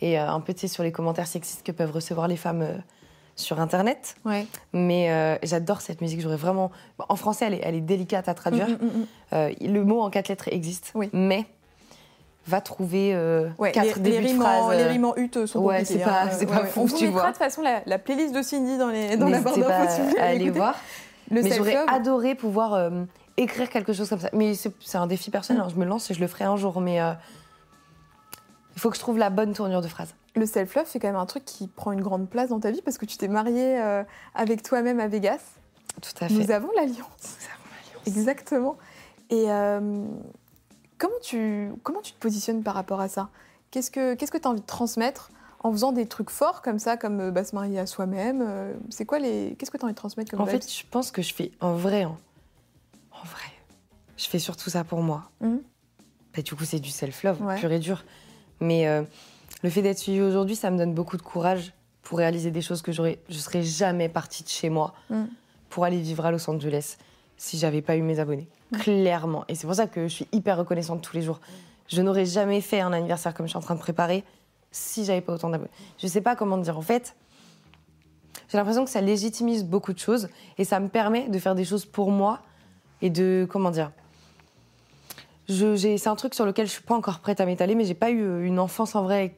[0.00, 2.66] Et euh, un peu, sur les commentaires sexistes que peuvent recevoir les femmes
[3.36, 4.16] sur Internet.
[4.24, 4.48] Ouais.
[4.72, 6.20] Mais j'adore cette musique.
[6.20, 6.72] J'aurais vraiment.
[7.08, 8.68] En français, elle est, elle est délicate à traduire.
[8.68, 10.90] Mm, mm, mm, le mot en quatre lettres existe.
[10.96, 11.08] Oui.
[11.12, 11.46] Mais
[12.48, 13.16] va trouver
[13.72, 14.76] quatre les, débuts de phrases.
[14.76, 16.46] Les rimes en hutte sont ouais, c'est pas, hein.
[16.46, 17.22] pas fou, tu vois.
[17.22, 20.16] de toute façon la, playlist de Cindy dans, les, dans la barre d'infos.
[20.18, 20.74] Allez voir
[21.30, 23.04] mais j'aurais adoré pouvoir euh,
[23.36, 24.30] écrire quelque chose comme ça.
[24.32, 25.68] Mais c'est un défi personnel, hein.
[25.70, 26.80] je me lance et je le ferai un jour.
[26.80, 27.12] Mais euh,
[28.74, 30.14] il faut que je trouve la bonne tournure de phrase.
[30.36, 32.82] Le self-love, c'est quand même un truc qui prend une grande place dans ta vie
[32.82, 35.40] parce que tu t'es mariée euh, avec toi-même à Vegas.
[36.00, 36.34] Tout à fait.
[36.34, 36.98] Nous avons l'alliance.
[36.98, 38.06] Nous avons l'alliance.
[38.06, 38.76] Exactement.
[39.30, 39.50] Et
[40.98, 43.30] comment, tu, comment tu te positionnes par rapport à ça?
[43.70, 45.30] Qu'est-ce que tu as envie de transmettre
[45.60, 49.18] en faisant des trucs forts comme ça, comme bah, se marier à soi-même C'est quoi
[49.18, 49.56] les.
[49.58, 51.50] Qu'est-ce que tu as envie de transmettre comme En fait, je pense que je fais
[51.60, 52.04] en vrai.
[52.04, 52.16] En,
[53.24, 53.50] vrai.
[54.16, 55.30] Je fais surtout ça pour moi.
[55.40, 55.56] Mmh.
[56.34, 58.04] Bah, du coup, c'est du self-love, pur et dur.
[58.60, 58.86] Mais
[59.62, 62.80] le fait d'être suivie aujourd'hui, ça me donne beaucoup de courage pour réaliser des choses
[62.80, 65.24] que j'aurais, je serais jamais partie de chez moi mm.
[65.68, 66.96] pour aller vivre à Los Angeles
[67.36, 68.48] si j'avais pas eu mes abonnés.
[68.72, 68.76] Mm.
[68.78, 69.44] Clairement.
[69.48, 71.40] Et c'est pour ça que je suis hyper reconnaissante tous les jours.
[71.88, 74.24] Je n'aurais jamais fait un anniversaire comme je suis en train de préparer
[74.70, 75.70] si j'avais pas autant d'abonnés.
[75.98, 76.76] Je sais pas comment dire.
[76.76, 77.16] En fait,
[78.48, 80.28] j'ai l'impression que ça légitimise beaucoup de choses
[80.58, 82.40] et ça me permet de faire des choses pour moi
[83.00, 83.90] et de comment dire.
[85.48, 88.10] c'est un truc sur lequel je suis pas encore prête à m'étaler, mais j'ai pas
[88.10, 89.34] eu une enfance en vrai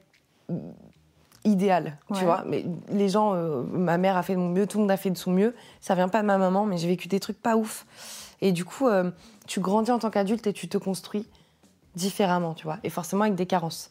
[1.45, 2.45] idéal, tu vois.
[2.47, 4.97] Mais les gens, euh, ma mère a fait de mon mieux, tout le monde a
[4.97, 5.55] fait de son mieux.
[5.81, 7.87] Ça vient pas de ma maman, mais j'ai vécu des trucs pas ouf.
[8.41, 9.11] Et du coup, euh,
[9.47, 11.27] tu grandis en tant qu'adulte et tu te construis
[11.95, 12.79] différemment, tu vois.
[12.85, 13.91] Et forcément avec des carences.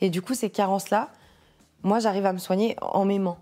[0.00, 1.10] Et du coup, ces carences-là,
[1.82, 3.38] moi, j'arrive à me soigner en m'aimant.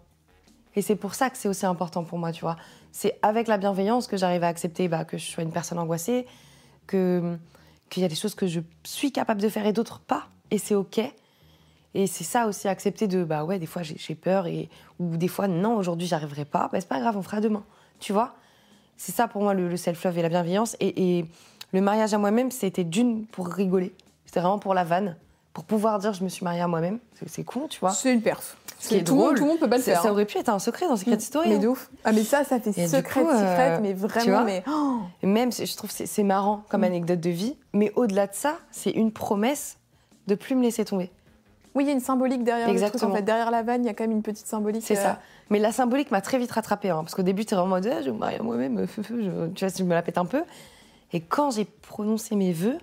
[0.75, 2.57] Et c'est pour ça que c'est aussi important pour moi, tu vois.
[2.93, 6.27] C'est avec la bienveillance que j'arrive à accepter bah, que je sois une personne angoissée,
[6.87, 7.39] que
[7.89, 10.29] qu'il y a des choses que je suis capable de faire et d'autres pas.
[10.51, 11.01] Et c'est OK.
[11.95, 14.69] Et c'est ça aussi, accepter de, bah ouais, des fois j'ai peur, et,
[14.99, 17.65] ou des fois, non, aujourd'hui j'arriverai pas, bah c'est pas grave, on fera demain.
[18.01, 18.35] Tu vois
[18.97, 20.77] C'est ça pour moi le, self-love et la bienveillance.
[20.81, 21.25] Et,
[21.73, 23.93] le mariage à moi-même, c'était d'une pour rigoler.
[24.25, 25.17] C'était vraiment pour la vanne,
[25.53, 27.01] pour pouvoir dire je me suis mariée à moi-même.
[27.27, 28.57] C'est con, tu vois C'est une perf.
[28.89, 29.37] Tout, drôle.
[29.37, 30.01] tout le monde peut pas le faire.
[30.01, 30.13] Ça, hein.
[30.13, 31.49] aurait pu être un secret dans Secret Story.
[31.49, 31.69] Mais hein.
[31.69, 31.91] ouf.
[32.05, 34.45] Ah mais ça, ça fait secret de secret, mais vraiment.
[34.45, 34.63] Mais...
[34.69, 35.01] Oh.
[35.23, 36.85] même, je trouve c'est marrant comme mm.
[36.85, 39.77] anecdote de vie, mais au-delà de ça, c'est une promesse
[40.29, 41.11] de plus me laisser tomber.
[41.77, 42.95] Oui, il y a une symbolique derrière Exactement.
[42.95, 43.11] le truc.
[43.13, 44.83] En fait, derrière la vanne, il y a quand même une petite symbolique.
[44.85, 45.11] C'est ça.
[45.11, 45.15] Euh,
[45.51, 46.89] Mais la symbolique m'a très vite rattrapée.
[46.89, 48.87] Hein, parce qu'au début, tu es vraiment en mode, ah, je me marie à moi-même,
[49.55, 50.43] tu vois, je me la pète un peu.
[51.13, 52.79] Et quand j'ai prononcé mes vœux,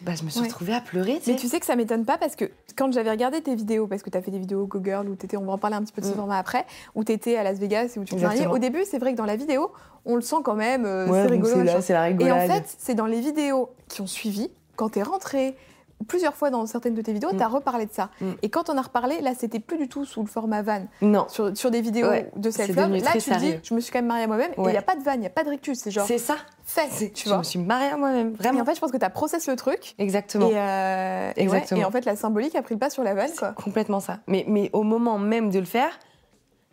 [0.00, 1.20] bah, je me suis retrouvée à pleurer.
[1.28, 4.02] Mais tu sais que ça m'étonne pas parce que quand j'avais regardé tes vidéos, parce
[4.02, 5.82] que tu as fait des vidéos Go Girl où étais, on va en parler un
[5.82, 6.16] petit peu de ce mm.
[6.16, 8.48] format après, où tu étais à Las Vegas et où tu te mariais.
[8.48, 9.72] Au début, c'est vrai que dans la vidéo,
[10.04, 11.54] on le sent quand même, euh, c'est rigolo.
[11.80, 12.28] C'est la rigolade.
[12.28, 15.56] Et en fait, c'est dans les vidéos qui ont suivi, quand tu es rentrée,
[16.04, 17.36] plusieurs fois dans certaines de tes vidéos, mm.
[17.36, 18.10] tu as reparlé de ça.
[18.20, 18.32] Mm.
[18.42, 20.86] Et quand on a reparlé, là, c'était plus du tout sous le format van.
[21.02, 21.26] Non.
[21.28, 22.92] Sur, sur des vidéos de self-love.
[22.96, 24.52] Là, tu dis, je me suis quand même mariée à moi-même.
[24.52, 25.78] Et il n'y a pas de van, il n'y a pas de rictus.
[25.78, 26.06] C'est genre.
[26.06, 26.36] C'est ça.
[26.64, 27.36] Fait, tu vois.
[27.36, 28.58] Je me suis mariée à moi-même, vraiment.
[28.58, 29.94] Et en fait, je pense que tu as processé le truc.
[29.98, 30.48] Exactement.
[30.48, 31.80] Et, euh, Exactement.
[31.80, 33.52] Et, en fait, la symbolique a pris le pas sur la vanne, quoi.
[33.52, 34.20] Complètement ça.
[34.26, 35.98] Mais, mais au moment même de le faire,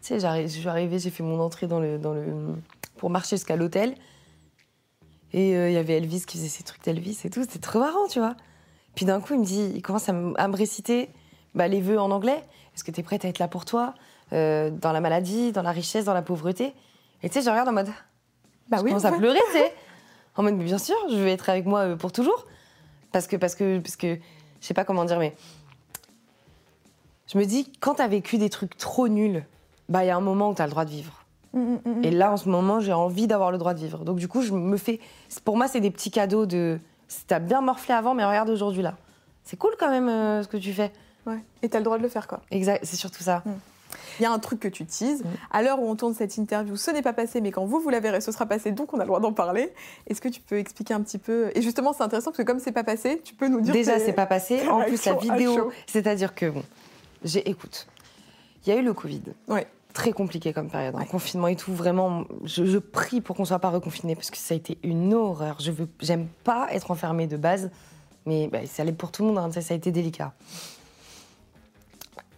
[0.02, 2.24] tu sais, je suis arrivée, j'ai fait mon entrée dans le, dans le,
[2.98, 3.96] pour marcher jusqu'à l'hôtel.
[5.34, 7.42] Et euh, il y avait Elvis qui faisait ses trucs d'Elvis et tout.
[7.42, 8.36] C'était trop marrant, tu vois.
[8.96, 11.10] Puis d'un coup, il me dit, il commence à, me réciter
[11.56, 12.44] bah, les vœux en anglais.
[12.76, 13.94] Est-ce que tu es prête à être là pour toi
[14.34, 16.74] euh, Dans la maladie, dans la richesse, dans la pauvreté?
[17.24, 17.90] Et tu sais, je regarde en mode.
[18.70, 18.90] Bah je oui.
[18.90, 19.74] commence à pleurer, tu sais.
[20.38, 22.46] En mode, mais bien sûr, je vais être avec moi euh, pour toujours.
[23.12, 24.16] Parce que, parce que, parce que,
[24.62, 25.36] je sais pas comment dire, mais.
[27.28, 29.46] Je me dis, quand tu as vécu des trucs trop nuls,
[29.90, 31.26] bah, il y a un moment où tu as le droit de vivre.
[31.54, 34.06] Mm, mm, mm, Et là, en ce moment, j'ai envie d'avoir le droit de vivre.
[34.06, 35.00] Donc, du coup, je me fais.
[35.44, 36.80] Pour moi, c'est des petits cadeaux de
[37.28, 38.96] T'as bien morflé avant, mais regarde aujourd'hui là.
[39.44, 40.92] C'est cool quand même euh, ce que tu fais.
[41.26, 41.40] Ouais.
[41.62, 42.42] Et t'as le droit de le faire quoi.
[42.52, 43.44] Exact, c'est surtout ça.
[43.46, 43.52] Mm.
[44.20, 45.24] Il y a un truc que tu teases.
[45.24, 45.28] Mm.
[45.52, 47.90] À l'heure où on tourne cette interview, ce n'est pas passé, mais quand vous, vous
[47.90, 49.74] la verrez, ce sera passé, donc on a le droit d'en parler.
[50.08, 51.52] Est-ce que tu peux expliquer un petit peu?
[51.56, 53.74] Et justement, c'est intéressant parce que comme c'est pas passé, tu peux nous dire.
[53.74, 54.68] Déjà, c'est pas passé.
[54.68, 55.72] En plus, la vidéo.
[55.88, 56.64] C'est-à-dire que, bon,
[57.24, 57.88] j'ai, écoute,
[58.66, 59.24] il y a eu le Covid.
[59.48, 60.96] Ouais très compliqué comme période.
[60.96, 64.54] un confinement et tout, vraiment, je, prie pour qu'on soit pas reconfiné parce que ça
[64.54, 65.58] a été une horreur.
[65.60, 67.70] Je veux, j'aime pas être enfermée de base,
[68.26, 69.38] mais bah, ça allait pour tout le monde.
[69.38, 70.34] Hein, ça, a été délicat.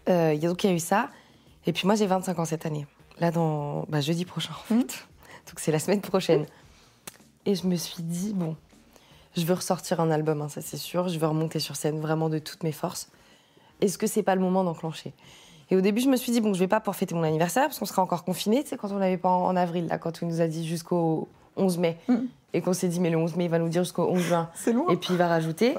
[0.09, 1.09] Euh, donc il y a eu ça.
[1.65, 2.85] Et puis moi j'ai 25 ans cette année.
[3.19, 4.75] Là dans bah, jeudi prochain en fait.
[4.75, 4.79] Mmh.
[4.79, 6.45] Donc c'est la semaine prochaine.
[7.45, 8.55] Et je me suis dit bon,
[9.35, 11.07] je veux ressortir un album, hein, ça c'est sûr.
[11.07, 13.09] Je veux remonter sur scène vraiment de toutes mes forces.
[13.81, 15.13] Est-ce que c'est pas le moment d'enclencher?
[15.73, 17.63] Et au début, je me suis dit, bon, je vais pas pour fêter mon anniversaire,
[17.63, 20.21] parce qu'on sera encore confiné, tu sais, quand on n'avait pas en, avril, là, quand
[20.21, 21.97] on nous a dit jusqu'au 11 mai.
[22.07, 22.17] Mm.
[22.53, 24.49] Et qu'on s'est dit, mais le 11 mai, il va nous dire jusqu'au 11 juin.
[24.53, 24.87] C'est loin.
[24.89, 25.73] Et puis il va rajouter.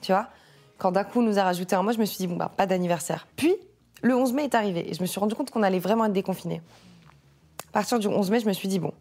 [0.00, 0.28] Tu vois
[0.78, 2.52] Quand d'un coup, on nous a rajouté un mois, je me suis dit, bon, bah,
[2.56, 3.26] pas d'anniversaire.
[3.34, 3.52] Puis,
[4.00, 6.12] le 11 mai est arrivé, et je me suis rendu compte qu'on allait vraiment être
[6.12, 6.62] déconfiné.
[7.70, 8.92] À partir du 11 mai, je me suis dit, bon,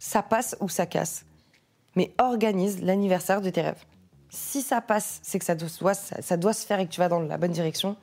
[0.00, 1.24] ça passe ou ça casse.
[1.94, 3.84] Mais organise l'anniversaire de tes rêves.
[4.30, 7.08] Si ça passe, c'est que ça doit, ça doit se faire et que tu vas
[7.08, 7.96] dans la bonne direction.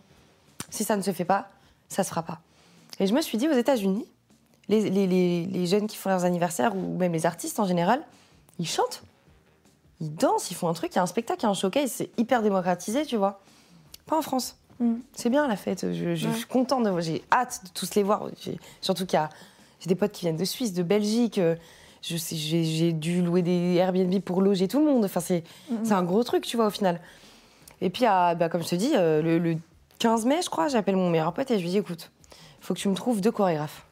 [0.75, 1.49] Si ça ne se fait pas,
[1.87, 2.41] ça se fera pas.
[2.99, 4.05] Et je me suis dit, aux États-Unis,
[4.67, 8.01] les, les, jeunes qui font leurs anniversaires, ou même les artistes en général,
[8.59, 9.03] ils chantent,
[10.01, 11.53] ils dansent, ils font un truc, il y a un spectacle, il y a un
[11.53, 13.39] showcase, c'est hyper démocratisé, tu vois.
[14.05, 14.57] Pas en France.
[14.79, 14.95] Mm.
[15.13, 18.27] C'est bien la fête, je, suis contente, j'ai hâte de tous les voir.
[18.81, 19.29] Surtout qu'il y a
[19.79, 21.37] j'ai des potes qui viennent de Suisse, de Belgique.
[21.37, 21.55] Euh,
[22.01, 25.05] j'ai dû louer des Airbnb pour loger tout le monde.
[25.05, 25.91] Enfin, c'est mm.
[25.91, 26.99] un gros truc, tu vois, au final.
[27.81, 29.57] Et puis, ah, bah, comme je te dis, euh, le
[29.99, 32.11] 15 mai, je crois, j'appelle mon meilleur pote et je lui dis écoute,
[32.59, 33.85] faut que tu me trouves deux chorégraphes.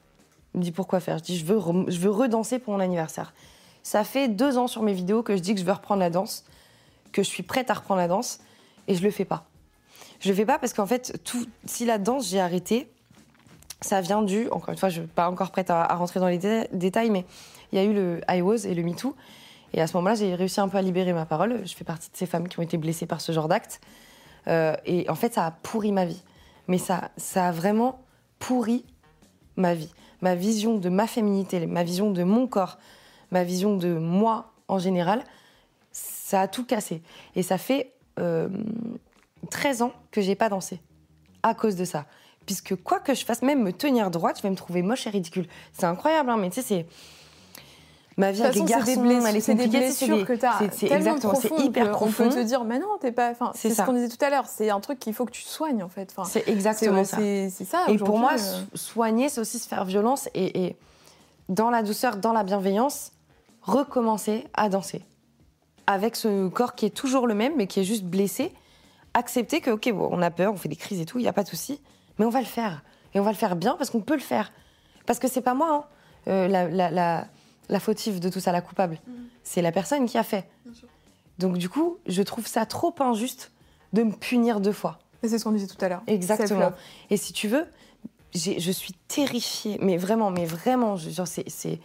[0.53, 1.17] Il me dit pourquoi faire?
[1.19, 3.33] Je dis je veux, je veux redanser pour mon anniversaire.
[3.83, 6.09] Ça fait deux ans sur mes vidéos que je dis que je veux reprendre la
[6.09, 6.45] danse,
[7.11, 8.39] que je suis prête à reprendre la danse
[8.87, 9.45] et je le fais pas.
[10.19, 11.19] Je le fais pas parce qu'en fait,
[11.65, 12.89] si la danse j'ai arrêté,
[13.81, 16.37] ça vient du, encore une fois, je suis pas encore prête à, rentrer dans les
[16.71, 17.25] détails, mais
[17.71, 19.15] il y a eu le I Was et le MeToo.
[19.73, 21.61] Et à ce moment-là, j'ai réussi un peu à libérer ma parole.
[21.65, 23.81] Je fais partie de ces femmes qui ont été blessées par ce genre d'acte.
[24.47, 26.23] Euh, et en fait, ça a pourri ma vie.
[26.67, 27.99] Mais ça, ça a vraiment
[28.39, 28.85] pourri
[29.55, 29.93] ma vie.
[30.21, 32.77] Ma vision de ma féminité, ma vision de mon corps,
[33.31, 35.23] ma vision de moi en général,
[35.91, 37.01] ça a tout cassé.
[37.35, 38.47] Et ça fait euh,
[39.49, 40.79] 13 ans que j'ai pas dansé
[41.43, 42.05] à cause de ça.
[42.45, 45.09] Puisque quoi que je fasse, même me tenir droite, je vais me trouver moche et
[45.09, 45.47] ridicule.
[45.71, 46.85] C'est incroyable, hein, mais tu sais, c'est
[48.17, 48.85] ma vie avec les garçons,
[49.39, 52.25] c'est des, blessures que tu as c'est exactement, c'est hyper profond.
[52.25, 53.31] On peut te dire, mais non, t'es pas.
[53.31, 54.45] Enfin, c'est ce qu'on disait tout à l'heure.
[54.47, 56.13] C'est un truc qu'il faut que tu soignes en fait.
[56.15, 57.17] Enfin, c'est exactement ça.
[57.17, 57.85] C'est ça.
[57.87, 58.61] Et pour moi, euh.
[58.75, 60.77] soigner, c'est aussi se faire violence et, et,
[61.49, 63.11] dans la douceur, dans la bienveillance,
[63.61, 65.03] recommencer à danser
[65.87, 68.53] avec ce corps qui est toujours le même, mais qui est juste blessé.
[69.13, 71.27] Accepter que, ok, bon, on a peur, on fait des crises et tout, il y
[71.27, 71.81] a pas de souci,
[72.17, 74.21] mais on va le faire et on va le faire bien parce qu'on peut le
[74.21, 74.51] faire.
[75.05, 75.85] Parce que c'est pas moi, hein.
[76.29, 77.27] euh, la, la, la
[77.69, 78.99] la fautive de tout ça, la coupable.
[79.07, 79.11] Mm.
[79.43, 80.49] C'est la personne qui a fait.
[81.39, 83.51] Donc du coup, je trouve ça trop injuste
[83.93, 84.99] de me punir deux fois.
[85.23, 86.03] Et c'est ce qu'on disait tout à l'heure.
[86.07, 86.73] Exactement.
[87.09, 87.65] Et si tu veux,
[88.33, 91.79] je suis terrifiée, mais vraiment, mais vraiment, genre c'est,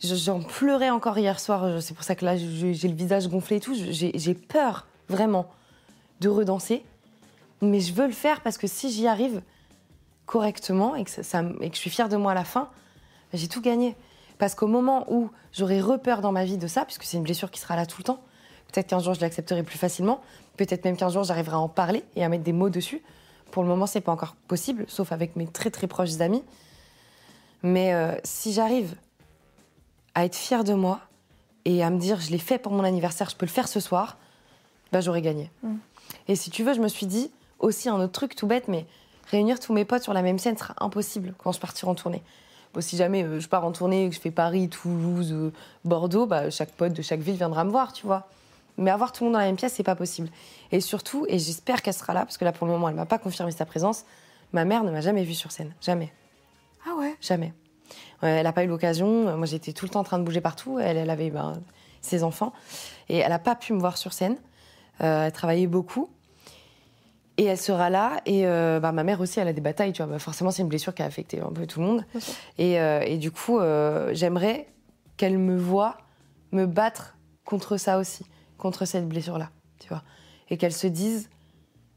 [0.00, 1.82] j'en pleurais encore hier soir.
[1.82, 3.74] C'est pour ça que là, j'ai le visage gonflé et tout.
[3.74, 5.50] J'ai peur vraiment
[6.20, 6.84] de redanser,
[7.60, 9.42] mais je veux le faire parce que si j'y arrive
[10.26, 12.68] correctement et que, ça, et que je suis fière de moi à la fin,
[13.32, 13.96] j'ai tout gagné.
[14.38, 17.50] Parce qu'au moment où j'aurai repeur dans ma vie de ça, puisque c'est une blessure
[17.50, 18.20] qui sera là tout le temps,
[18.72, 20.20] peut-être qu'un jour je l'accepterai plus facilement,
[20.56, 23.02] peut-être même qu'un jour j'arriverai à en parler et à mettre des mots dessus.
[23.50, 26.42] Pour le moment, c'est pas encore possible, sauf avec mes très très proches amis.
[27.62, 28.96] Mais euh, si j'arrive
[30.14, 31.00] à être fière de moi
[31.64, 33.78] et à me dire je l'ai fait pour mon anniversaire, je peux le faire ce
[33.78, 34.16] soir,
[34.90, 35.50] bah j'aurais gagné.
[35.62, 35.74] Mm.
[36.28, 38.86] Et si tu veux, je me suis dit aussi un autre truc tout bête, mais
[39.30, 42.22] réunir tous mes potes sur la même scène sera impossible quand je partirai en tournée
[42.80, 45.52] si jamais euh, je pars en tournée, que je fais Paris, Toulouse, euh,
[45.84, 48.28] Bordeaux, bah, chaque pote de chaque ville viendra me voir, tu vois.
[48.78, 50.28] Mais avoir tout le monde dans la même pièce, c'est pas possible.
[50.70, 53.06] Et surtout, et j'espère qu'elle sera là, parce que là pour le moment, elle m'a
[53.06, 54.04] pas confirmé sa présence.
[54.52, 56.12] Ma mère ne m'a jamais vue sur scène, jamais.
[56.86, 57.14] Ah ouais?
[57.20, 57.52] Jamais.
[58.22, 59.36] elle n'a pas eu l'occasion.
[59.36, 60.78] Moi, j'étais tout le temps en train de bouger partout.
[60.78, 61.54] Elle, elle avait ben,
[62.00, 62.52] ses enfants,
[63.08, 64.36] et elle n'a pas pu me voir sur scène.
[65.00, 66.10] Euh, elle travaillait beaucoup.
[67.38, 68.20] Et elle sera là.
[68.26, 69.92] Et euh, bah, ma mère aussi, elle a des batailles.
[69.92, 70.12] Tu vois.
[70.12, 72.04] Bah, forcément, c'est une blessure qui a affecté un peu tout le monde.
[72.58, 74.68] Et, euh, et, du coup, euh, j'aimerais
[75.16, 75.98] qu'elle me voie
[76.52, 78.26] me battre contre ça aussi,
[78.58, 79.50] contre cette blessure-là.
[79.80, 80.02] Tu vois.
[80.50, 81.30] Et qu'elle se dise,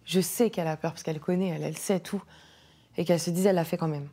[0.06, 2.24] je sais qu'elle a peur parce qu'elle connaît, elle, elle sait tout.
[2.98, 4.08] Et qu'elle se dise, elle l'a fait quand même.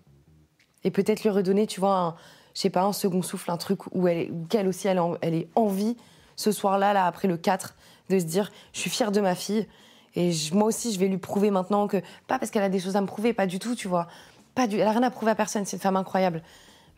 [0.83, 2.17] Et peut-être lui redonner, tu vois, un,
[2.55, 5.49] je sais pas, un second souffle, un truc où elle, qu'elle aussi, elle, elle est
[5.55, 5.97] envie,
[6.35, 7.77] ce soir-là, là, après le 4,
[8.11, 9.69] de se dire, je suis fière de ma fille
[10.15, 12.97] et moi aussi, je vais lui prouver maintenant que, pas parce qu'elle a des choses
[12.97, 14.09] à me prouver, pas du tout, tu vois.
[14.55, 16.43] Pas du, elle a rien à prouver à personne, c'est une femme incroyable.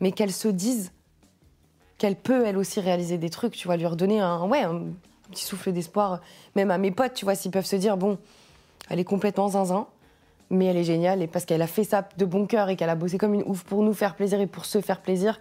[0.01, 0.91] Mais qu'elle se dise
[1.99, 4.83] qu'elle peut, elle aussi, réaliser des trucs, tu vois, lui redonner un, ouais, un
[5.31, 6.21] petit souffle d'espoir.
[6.57, 8.19] Même à mes potes, tu vois, s'ils peuvent se dire, bon,
[8.91, 9.87] elle est complètement zinzin,
[10.51, 12.91] mais elle est géniale, et parce qu'elle a fait ça de bon cœur et qu'elle
[12.91, 15.41] a bossé comme une ouf pour nous faire plaisir et pour se faire plaisir,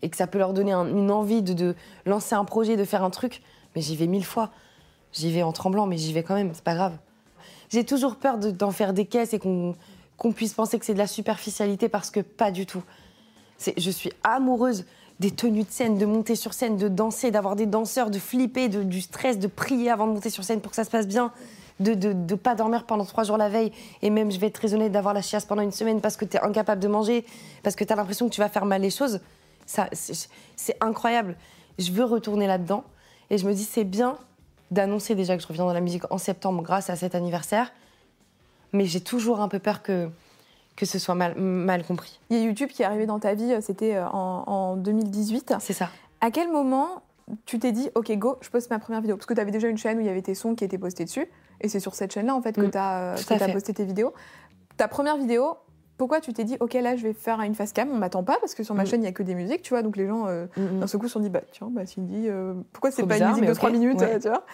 [0.00, 1.74] et que ça peut leur donner une envie de, de
[2.06, 3.42] lancer un projet, de faire un truc,
[3.76, 4.50] mais j'y vais mille fois.
[5.12, 6.96] J'y vais en tremblant, mais j'y vais quand même, c'est pas grave.
[7.70, 11.06] J'ai toujours peur d'en faire des caisses et qu'on puisse penser que c'est de la
[11.06, 12.82] superficialité parce que pas du tout.
[13.76, 14.84] Je suis amoureuse
[15.20, 18.68] des tenues de scène, de monter sur scène, de danser, d'avoir des danseurs, de flipper,
[18.68, 21.06] de, du stress, de prier avant de monter sur scène pour que ça se passe
[21.06, 21.30] bien,
[21.78, 24.92] de ne pas dormir pendant trois jours la veille, et même, je vais être honnête,
[24.92, 27.24] d'avoir la chiasse pendant une semaine parce que tu es incapable de manger,
[27.62, 29.20] parce que tu as l'impression que tu vas faire mal les choses.
[29.66, 31.36] C'est incroyable.
[31.78, 32.84] Je veux retourner là-dedans.
[33.28, 34.18] Et je me dis, c'est bien
[34.70, 37.72] d'annoncer déjà que je reviens dans la musique en septembre grâce à cet anniversaire.
[38.72, 40.08] Mais j'ai toujours un peu peur que,
[40.76, 42.20] que ce soit mal, mal compris.
[42.30, 44.76] Il y a YouTube qui est arrivé dans ta vie, euh, c'était euh, en, en
[44.76, 45.54] 2018.
[45.60, 45.90] C'est ça.
[46.20, 47.02] À quel moment
[47.46, 49.16] tu t'es dit, ok, go, je poste ma première vidéo?
[49.16, 50.78] Parce que tu avais déjà une chaîne où il y avait tes sons qui étaient
[50.78, 51.26] postés dessus.
[51.60, 52.70] Et c'est sur cette chaîne-là, en fait, que mm.
[52.70, 54.14] tu as, as posté tes vidéos.
[54.76, 55.56] Ta première vidéo,
[56.00, 58.38] pourquoi tu t'es dit, ok, là, je vais faire une face cam On m'attend pas
[58.40, 58.86] parce que sur ma mm.
[58.86, 59.82] chaîne, il n'y a que des musiques, tu vois.
[59.82, 62.24] Donc les gens, euh, mm, d'un seul coup, se sont dit, bah tiens, bah Cindy,
[62.26, 64.46] euh, pourquoi c'est pas une musique de 3 minutes, tu vois?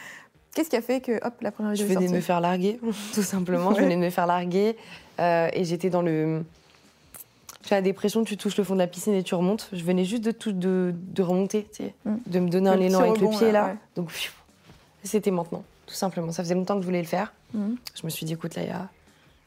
[0.53, 2.81] Qu'est-ce qui a fait que, hop, la première vidéo Je venais de me faire larguer,
[3.15, 3.73] tout simplement.
[3.75, 4.77] Je venais de me faire larguer.
[5.21, 6.43] Euh, et j'étais dans le.
[7.63, 9.69] Tu as la dépression, tu touches le fond de la piscine et tu remontes.
[9.73, 12.17] Je venais juste de, tout, de, de remonter, tu sais, mm.
[12.27, 13.77] de me donner un élan avec le pied, là.
[13.95, 14.11] Donc,
[15.05, 16.33] c'était maintenant, tout simplement.
[16.33, 17.33] Ça faisait longtemps que je voulais le faire.
[17.55, 18.89] Je me suis dit, écoute, là, il y a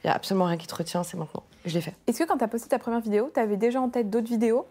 [0.04, 1.44] Il n'y a absolument rien qui te retient, c'est maintenant.
[1.66, 1.94] Je l'ai fait.
[2.08, 4.28] Est-ce que quand tu as posté ta première vidéo, tu avais déjà en tête d'autres
[4.30, 4.66] vidéos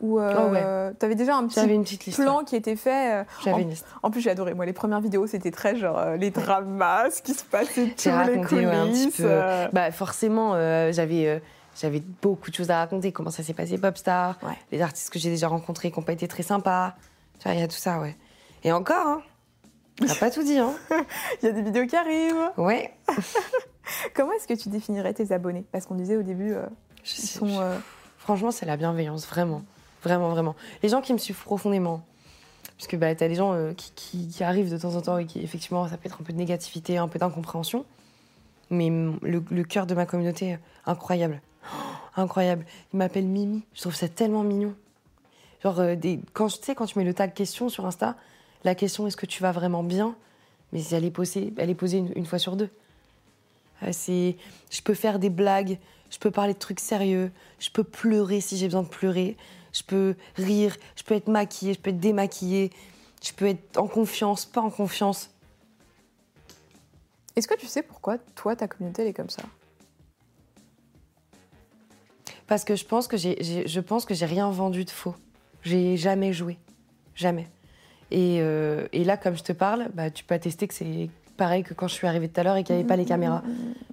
[0.00, 0.94] ou euh, Oh ouais.
[0.98, 2.20] tu avais déjà un petit une petite liste.
[2.20, 3.86] plan qui était fait euh, J'avais en, une liste.
[4.02, 4.54] en plus, j'ai adoré.
[4.54, 8.02] Moi, les premières vidéos, c'était très genre euh, les dramas, ce qui se passait, tous
[8.02, 9.16] J'ai les raconté ouais, un petit coulisses.
[9.18, 9.24] peu.
[9.28, 9.68] euh.
[9.72, 10.54] Bah, forcément,
[10.90, 11.40] j'avais
[11.80, 13.12] j'avais beaucoup de choses à raconter.
[13.12, 14.38] Comment ça s'est passé, Popstar,
[14.72, 16.94] les artistes que j'ai déjà rencontrés qui n'ont pas été très sympas.
[17.38, 18.16] Tu vois, il y a tout ça, ouais.
[18.64, 19.22] Et encore, hein.
[20.00, 20.72] On n'a pas tout dit, hein.
[21.42, 22.50] Il y a des vidéos qui arrivent.
[22.56, 22.94] Ouais.
[24.14, 25.64] Comment est-ce que tu définirais tes abonnés?
[25.72, 26.66] Parce qu'on disait au début, euh,
[27.04, 27.60] Je ils sais- sont.
[27.60, 27.76] euh,
[28.18, 29.62] Franchement, c'est la bienveillance, vraiment.
[30.02, 30.54] Vraiment, vraiment.
[30.82, 32.02] Les gens qui me suivent profondément.
[32.78, 35.18] Parce que bah, t'as des gens euh, qui, qui- qui arrivent de temps en temps
[35.18, 37.84] et qui, effectivement, ça peut être un peu de négativité, un peu d'incompréhension.
[38.70, 41.40] Mais le, le cœur de ma communauté, incroyable.
[41.64, 41.76] Oh,
[42.20, 42.64] incroyable.
[42.92, 43.62] Ils m'appellent Mimi.
[43.74, 44.74] Je trouve ça tellement mignon.
[45.62, 48.16] Genre, des, quand, tu sais, quand tu mets le tag question sur Insta,
[48.64, 50.16] la question est-ce que tu vas vraiment bien?
[50.72, 52.70] Mais elle est posée, elle est posée une, une fois sur deux.
[53.82, 54.36] Euh, c'est,
[54.70, 55.78] je peux faire des blagues,
[56.10, 59.36] je peux parler de trucs sérieux, je peux pleurer si j'ai besoin de pleurer,
[59.72, 62.70] je peux rire, je peux être maquillée, je peux être démaquillée,
[63.22, 65.30] je peux être en confiance, pas en confiance.
[67.34, 69.42] Est-ce que tu sais pourquoi toi, ta communauté, elle est comme ça?
[72.46, 75.14] Parce que je pense que j'ai- je pense que j'ai rien vendu de faux.
[75.62, 76.58] J'ai jamais joué,
[77.14, 77.48] jamais.
[78.12, 81.62] Et, euh, et là, comme je te parle, bah, tu peux attester que c'est pareil
[81.64, 83.42] que quand je suis arrivée tout à l'heure et qu'il n'y avait pas les caméras.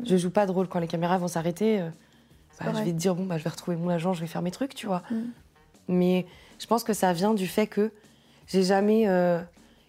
[0.06, 1.80] Je joue pas de rôle quand les caméras vont s'arrêter.
[1.80, 1.90] euh,
[2.60, 4.42] bah, je vais te dire bon bah je vais retrouver mon agent, je vais faire
[4.42, 5.04] mes trucs, tu vois.
[5.10, 5.16] Mm.
[5.88, 6.26] Mais
[6.60, 7.92] je pense que ça vient du fait que
[8.48, 9.40] j'ai jamais euh,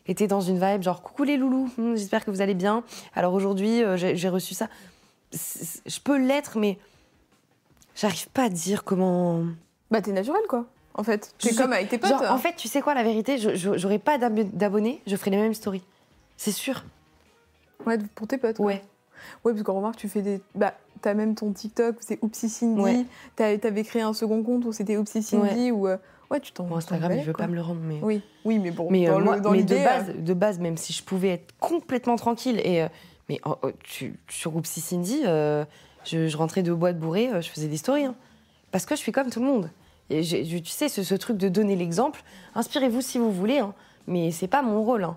[0.07, 2.85] été dans une vibe genre coucou les loulous, hum, j'espère que vous allez bien.
[3.17, 4.69] Alors aujourd'hui j'ai reçu ça.
[5.33, 6.79] Je peux l'être, mais
[7.97, 9.43] j'arrive pas à dire comment.
[9.91, 10.67] Bah, t'es naturel, quoi.
[10.95, 12.11] En fait, t'es Je- comme avec tes potes.
[12.11, 12.35] Genre, hein.
[12.35, 15.31] en fait, tu sais quoi, la vérité, je- je- j'aurais pas d'ab- d'abonnés, je ferais
[15.31, 15.85] les mêmes stories.
[16.37, 16.85] C'est sûr.
[17.87, 18.57] Ouais, pour tes potes.
[18.57, 18.67] quoi.
[18.67, 18.83] Ouais.
[19.45, 20.41] Ouais, parce qu'on remarque, tu fais des.
[20.55, 22.81] Bah, t'as même ton TikTok où c'est Oupsi Cindy.
[22.81, 23.05] Ouais.
[23.37, 25.71] T'avais créé un second compte où c'était Oupsi Cindy.
[25.71, 25.97] Ou, euh,
[26.31, 26.65] ouais, tu t'en.
[26.65, 27.99] Mon Instagram, il veut pas me le rendre, mais.
[28.03, 28.89] Oui, oui, mais bon.
[28.91, 31.03] Mais, euh, dans le- moi- dans mais de, base, euh, de base, même si je
[31.03, 32.89] pouvais être complètement tranquille, et, euh,
[33.29, 35.67] mais oh, oh, tu, sur Oupsi Cindy, je,
[36.05, 38.05] je rentrais de boîte bourrée, je faisais des stories.
[38.07, 38.15] hein.
[38.73, 39.69] parce que je suis comme tout le monde.
[40.11, 42.23] Et j'ai- je- tu sais, ce, ce truc de donner l'exemple,
[42.55, 43.75] inspirez-vous si vous voulez, hein,
[44.07, 45.05] mais c'est pas mon rôle.
[45.05, 45.17] Hein.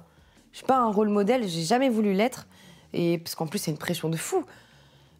[0.51, 2.47] Je suis pas un rôle modèle, j'ai jamais voulu l'être,
[2.93, 4.43] et parce qu'en plus, c'est une pression de fou.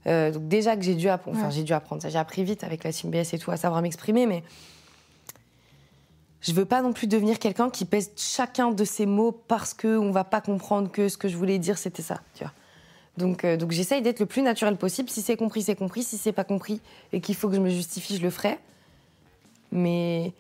[0.05, 1.53] Euh, donc déjà que j'ai dû, apprendre, enfin, Ouais.
[1.53, 3.81] j'ai dû apprendre ça, j'ai appris vite avec la team BS et tout à savoir
[3.81, 4.43] m'exprimer, mais
[6.41, 9.97] je veux pas non plus devenir quelqu'un qui pèse chacun de ses mots parce que
[9.97, 12.51] on va pas comprendre que ce que je voulais dire c'était ça, tu vois.
[13.17, 15.07] Donc, euh, donc j'essaye d'être le plus naturel possible.
[15.09, 16.01] Si c'est compris, c'est compris.
[16.03, 16.81] Si c'est pas compris
[17.13, 18.57] et qu'il faut que je me justifie, je le ferai.
[19.73, 20.33] Mais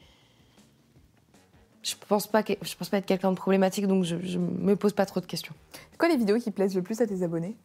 [1.81, 4.75] je pense pas que je pense pas être quelqu'un de problématique, donc je, je me
[4.75, 5.53] pose pas trop de questions.
[5.91, 7.55] C'est quoi les vidéos qui plaisent le plus à tes abonnés?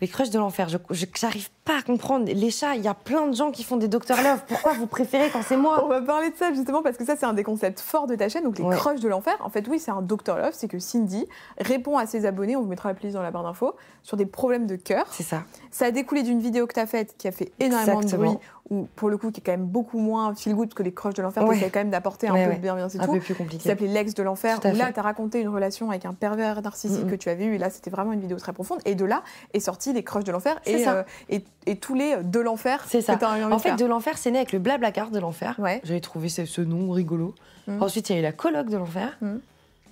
[0.00, 0.76] Les crushs de l'enfer, je
[1.14, 2.26] j'arrive pas à comprendre.
[2.30, 4.42] Les chats, il y a plein de gens qui font des Dr Love.
[4.46, 7.16] Pourquoi vous préférez quand c'est On moi va parler de ça justement parce que ça
[7.16, 8.76] c'est un des concepts forts de ta chaîne, donc les Ouais.
[8.76, 9.34] crushs de l'enfer.
[9.40, 11.26] En fait oui c'est un Dr Love, c'est que Cindy
[11.58, 14.26] répond à ses abonnés, on vous mettra la playlist dans la barre d'infos, sur des
[14.26, 15.06] problèmes de cœur.
[15.10, 15.44] C'est ça.
[15.70, 18.36] Ça a découlé d'une vidéo que tu as faite qui a fait énormément de bruit,
[18.70, 21.14] ou pour le coup qui est quand même beaucoup moins feel good que les crushs
[21.14, 21.58] de l'enfer, Ouais.
[21.58, 23.12] qui quand même d'apporter un Ouais, peu de bienveillance et Un tout.
[23.12, 23.68] peu plus Qui compliqué.
[23.68, 27.14] s'appelait L'ex de l'enfer, là tu as raconté une relation avec un pervers narcissique que
[27.14, 28.80] tu avais eu, et là c'était vraiment une vidéo très profonde.
[28.84, 32.16] Et de là est sorti les crushs de l'enfer et, euh, et, et tous les
[32.22, 33.16] de l'enfer C'est ça.
[33.16, 33.76] que En de fait, faire.
[33.76, 35.54] de l'enfer, c'est né avec le Blablacar de l'enfer.
[35.58, 35.80] Ouais.
[35.84, 37.34] J'avais trouvé ce, ce nom rigolo.
[37.66, 37.82] Mm.
[37.82, 39.16] Ensuite, il y a eu la colloque de l'enfer.
[39.20, 39.36] Mm.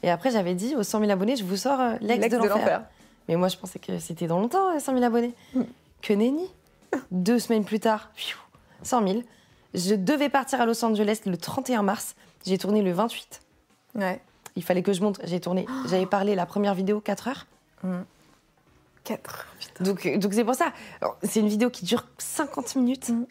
[0.02, 2.82] Et après, j'avais dit aux 100 000 abonnés, je vous sors euh, l'ex de l'enfer.
[3.28, 5.34] Mais moi, je pensais que c'était dans longtemps, euh, 100 000 abonnés.
[5.54, 5.62] Mm.
[6.02, 6.50] Que nenni.
[7.10, 8.38] Deux semaines plus tard, pfiou,
[8.82, 9.22] 100 000.
[9.74, 12.14] Je devais partir à Los Angeles le 31 mars.
[12.44, 13.40] J'ai tourné le 28.
[13.94, 14.20] Ouais.
[14.56, 15.20] Il fallait que je monte.
[15.24, 15.66] J'ai tourné.
[15.88, 17.46] J'avais parlé la première vidéo 4 heures.
[19.04, 19.46] 4.
[19.80, 20.72] Donc, euh, donc c'est pour ça.
[21.22, 23.24] C'est une vidéo qui dure 50 minutes, Mm.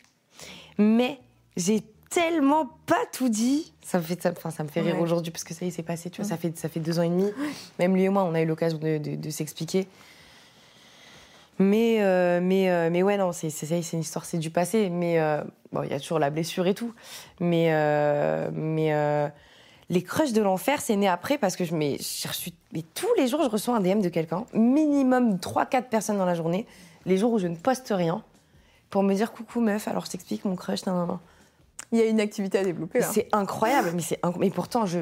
[0.77, 1.19] mais
[1.57, 3.71] j'ai tellement pas tout dit.
[3.83, 5.01] Ça me fait, ça, ça me fait rire Ouais.
[5.01, 6.09] aujourd'hui parce que ça y est, c'est passé.
[6.09, 6.29] Tu vois, Mm.
[6.29, 7.31] ça fait ça fait deux ans et demi.
[7.79, 9.87] Même lui et moi, on a eu l'occasion de, de- de s'expliquer.
[11.59, 14.25] Mais euh, mais euh, mais ouais non, c'est c'est ça y est, c'est une histoire,
[14.25, 14.89] c'est du passé.
[14.89, 16.93] Mais euh, bon, il y a toujours la blessure et tout.
[17.39, 17.67] Mais
[18.51, 19.31] mais
[19.91, 23.27] les crushs de l'enfer, c'est né après parce que je mais reçu mais tous les
[23.27, 26.65] jours je reçois un DM de quelqu'un, minimum 3-4 personnes dans la journée,
[27.05, 28.23] les jours où je ne poste rien,
[28.89, 31.19] pour me dire coucou meuf, alors je t'explique mon crush, nan, nan, nan.
[31.91, 33.01] Il y a une activité à développer.
[33.01, 34.99] C'est incroyable, mais c'est inc- mais pourtant je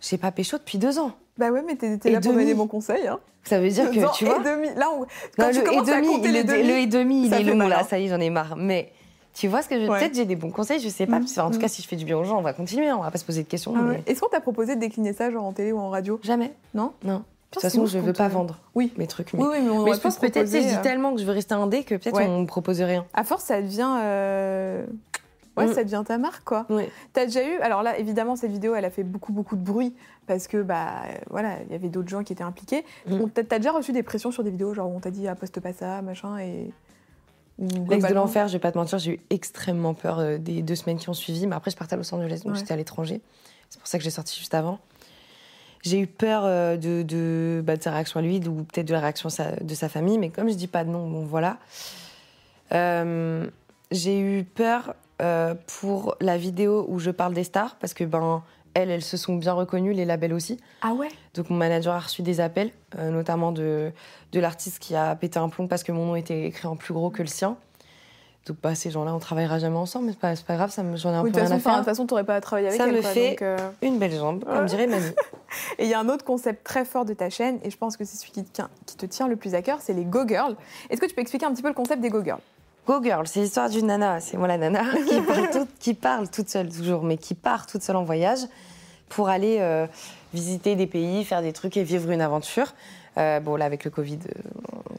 [0.00, 1.12] j'ai pas pécho depuis deux ans.
[1.36, 2.44] Bah ouais, mais Et là pour donner demi.
[2.46, 3.08] des bons conseils.
[3.08, 3.18] Hein.
[3.42, 4.38] Ça veut dire Deux ans que tu et vois.
[4.38, 4.68] demi.
[4.76, 5.00] Là, on-
[5.36, 7.34] quand Non, tu le et à demi, compter le, les demi, le et demi, il
[7.34, 7.86] est long là, hein.
[7.88, 8.54] ça y est, j'en ai marre.
[8.56, 8.92] Mais
[9.34, 9.98] tu vois ce que je Ouais.
[9.98, 11.18] Peut-être j'ai des bons conseils, je sais pas.
[11.18, 13.02] Enfin, en tout cas, si je fais du bien aux gens, on va continuer, on
[13.02, 13.74] va pas se poser de questions.
[13.76, 14.02] Ah mais ouais.
[14.06, 16.18] Est-ce qu'on t'a proposé de décliner ça genre en télé ou en radio?
[16.22, 16.52] Jamais.
[16.72, 16.92] Non?
[17.04, 17.24] Non.
[17.50, 18.92] toute façon, je veux pas vendre oui.
[18.96, 19.34] mes trucs.
[19.34, 21.96] Mais, oui, mais, je pense peut-être, je dis tellement que je veux rester indé que
[21.96, 23.04] peut-être on me propose rien.
[23.12, 24.84] À force, ça devient.
[25.56, 25.72] Ouais, mm.
[25.72, 26.66] ça devient ta marque, quoi.
[26.68, 26.90] Ouais.
[27.12, 27.58] T'as déjà eu.
[27.60, 29.94] Alors là, évidemment, cette vidéo, elle a fait beaucoup, beaucoup de bruit
[30.26, 32.84] parce que, bah, voilà, il y avait d'autres gens qui étaient impliqués.
[33.06, 33.26] Mm.
[33.48, 35.72] T'as déjà reçu des pressions sur des vidéos, genre on t'a dit, ah, poste pas
[35.72, 36.70] ça, machin, et.
[37.58, 40.74] L'ex de l'enfer, je vais pas te mentir, j'ai eu extrêmement peur euh, des deux
[40.74, 41.46] semaines qui ont suivi.
[41.46, 43.20] Mais après, je partais à Los Angeles, donc j'étais à l'étranger.
[43.70, 44.80] C'est pour ça que j'ai sorti juste avant.
[45.84, 48.92] J'ai eu peur euh, de, de, bah, de, sa réaction à lui ou peut-être de
[48.92, 49.28] la réaction
[49.60, 51.58] de sa famille, mais comme je dis pas de non, bon voilà.
[52.72, 53.46] Euh,
[53.90, 58.42] j'ai eu peur euh, pour la vidéo où je parle des stars, parce que ben
[58.74, 60.58] elles, elles se sont bien reconnues, les labels aussi.
[60.82, 61.08] Ah ouais?
[61.34, 63.92] Donc mon manager a reçu des appels, euh, notamment de,
[64.32, 66.92] de l'artiste qui a pété un plomb parce que mon nom était écrit en plus
[66.92, 67.56] gros que le sien.
[68.46, 70.96] Donc bah, ces gens-là, on travaillera jamais ensemble, mais c'est pas, pas grave, ça me,
[70.96, 71.72] j'en ai un peu rien à faire.
[71.72, 73.02] De toute façon, t'aurais pas à travailler avec ça elle.
[73.02, 75.06] Ça me fait euh, une belle jambe, comme dirait Mamie.
[75.78, 77.96] et il y a un autre concept très fort de ta chaîne, et je pense
[77.96, 80.04] que c'est celui qui te, tient, qui te tient le plus à cœur, c'est les
[80.04, 80.56] Go Girls.
[80.90, 82.42] Est-ce que tu peux expliquer un petit peu le concept des Go Girls?
[82.86, 84.82] Go Girl, c'est l'histoire d'une nana, c'est moi la nana,
[85.80, 88.40] qui parle, toute seule toujours, mais qui part toute seule en voyage
[89.08, 89.86] pour aller euh,
[90.34, 92.74] visiter des pays, faire des trucs et vivre une aventure.
[93.16, 94.18] Euh, bon, là, avec le Covid.
[94.26, 94.40] Euh,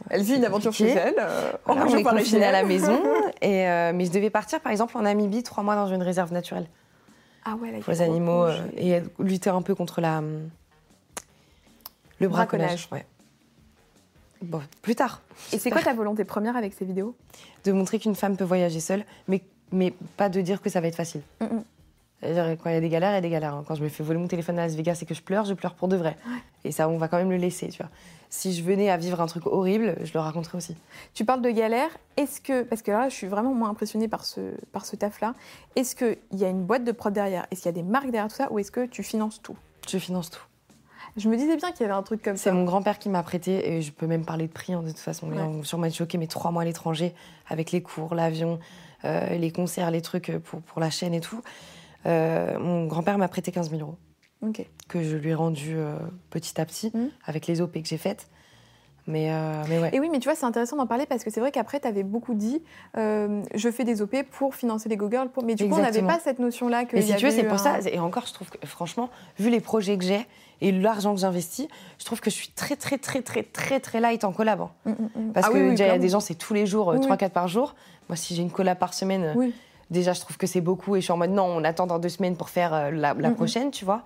[0.10, 1.16] elle vit une aventure chez elle.
[1.68, 3.02] on est confinée à la maison.
[3.42, 6.68] Et, mais je devais partir, par exemple, en Namibie, trois mois dans une réserve naturelle.
[7.44, 8.48] Ah ouais, là, Pour les animaux.
[8.78, 10.24] et lutter un peu contre la.
[12.20, 12.88] le braconnage.
[12.92, 13.06] Ouais.
[14.46, 15.22] Bon, plus tard.
[15.52, 17.16] Et c'est quoi ta volonté première avec ces vidéos?
[17.64, 19.41] De montrer qu'une femme peut voyager seule, mais,
[19.72, 21.22] mais pas de dire que ça va être facile.
[22.22, 23.54] C'est-à-dire, quand il y a des galères, il y a des galères.
[23.54, 23.64] Hein.
[23.68, 25.54] Quand je me fais voler mon téléphone à Las Vegas et que je pleure, je
[25.54, 26.18] pleure pour de vrai.
[26.64, 27.91] Et ça, on va quand même le laisser, tu vois.
[28.30, 30.76] Si je venais à vivre un truc horrible, je le raconterais aussi.
[31.14, 31.91] Tu parles de galères.
[32.18, 34.41] Est-ce que, parce que là, je suis vraiment moins impressionnée par ce,
[34.72, 35.36] par ce taf-là,
[35.76, 37.46] est-ce qu'il y a une boîte de prod derrière?
[37.52, 38.52] Est-ce qu'il y a des marques derrière tout ça?
[38.52, 39.58] Ou est-ce que tu finances tout?
[39.88, 40.43] Je finance tout.
[41.18, 42.45] Je me disais bien qu'il y avait un truc comme ça.
[42.45, 44.89] C'est mon grand-père qui m'a prêté, et je peux même parler de prix hein, de
[44.89, 45.30] toute façon.
[45.30, 45.41] Ouais.
[45.41, 47.13] On sûrement choqué, mais trois mois à l'étranger,
[47.47, 48.59] avec les cours, l'avion,
[49.05, 51.41] euh, les concerts, les trucs pour, pour la chaîne et tout.
[52.05, 53.97] Euh, mon grand-père m'a prêté 15 000 euros.
[54.88, 55.97] Que je lui ai rendu euh,
[56.30, 57.07] petit à petit, mmh.
[57.26, 58.28] avec les OP que j'ai faites.
[59.08, 59.30] Mais,
[59.70, 59.89] mais, ouais.
[59.93, 61.88] Et oui, mais tu vois, c'est intéressant d'en parler parce que c'est vrai qu'après, tu
[61.88, 62.62] avais beaucoup dit
[62.95, 65.30] je fais des OP pour financer les Go Girls.
[65.30, 65.43] Pour...
[65.43, 66.95] Mais du coup, on n'avait pas cette notion-là que.
[66.95, 67.80] Mais si tu veux, c'est pour ça.
[67.91, 70.26] Et encore, je trouve que franchement, vu les projets que j'ai,
[70.62, 71.68] et l'argent que j'investis,
[71.99, 74.62] je trouve que je suis très, très, très, très, très, très light en collab.
[74.62, 74.72] Hein.
[74.86, 75.32] Mm, mm, mm.
[75.34, 77.47] Parce ah que déjà, il y a des gens, c'est tous les jours, 3-4 par
[77.47, 77.76] jour.
[78.10, 79.36] Moi, si j'ai une collab par semaine,
[79.89, 80.95] déjà, je trouve que c'est beaucoup.
[80.95, 83.14] Et je suis en mode, non, on attend dans deux semaines pour faire euh, la,
[83.32, 84.03] prochaine, tu vois.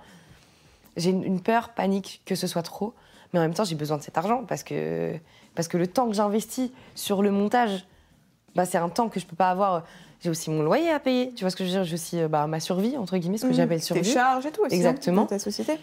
[0.98, 2.94] J'ai une, peur, panique que ce soit trop.
[3.34, 5.14] Mais en même temps, j'ai besoin de cet argent parce que,
[5.56, 7.86] parce que le temps que j'investis sur le montage,
[8.56, 9.84] bah, c'est un temps que je peux pas avoir
[10.22, 11.32] j'ai aussi mon loyer à payer.
[11.34, 11.84] Tu vois ce que je veux dire?
[11.86, 14.02] J'ai aussi euh, bah, ma survie, entre guillemets, ce que j'appelle survie.
[14.02, 14.76] Tes charges et tout aussi.
[14.76, 15.26] Hein, Exactement.
[15.26, 15.78] ta société.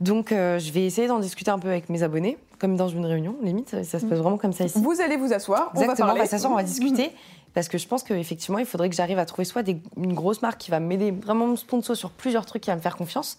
[0.00, 3.06] Donc, euh, je vais essayer d'en discuter un peu avec mes abonnés, comme dans une
[3.06, 3.70] réunion, limite.
[3.82, 4.78] Ça, se passe vraiment comme ça ici.
[4.80, 6.20] Vous allez vous asseoir, Exactement, on va parler.
[6.20, 7.10] on va s'asseoir, on va discuter.
[7.54, 9.66] Parce que je pense qu'effectivement, il faudrait que j'arrive à trouver soit
[9.96, 12.82] une grosse marque qui va m'aider, vraiment mon sponsor sur plusieurs trucs qui va me
[12.82, 13.38] faire confiance,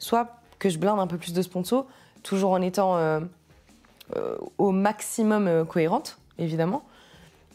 [0.00, 1.86] soit que je blinde un peu plus de sponsors,
[2.26, 3.20] toujours en étant euh,
[4.16, 6.82] euh, au maximum cohérente, évidemment.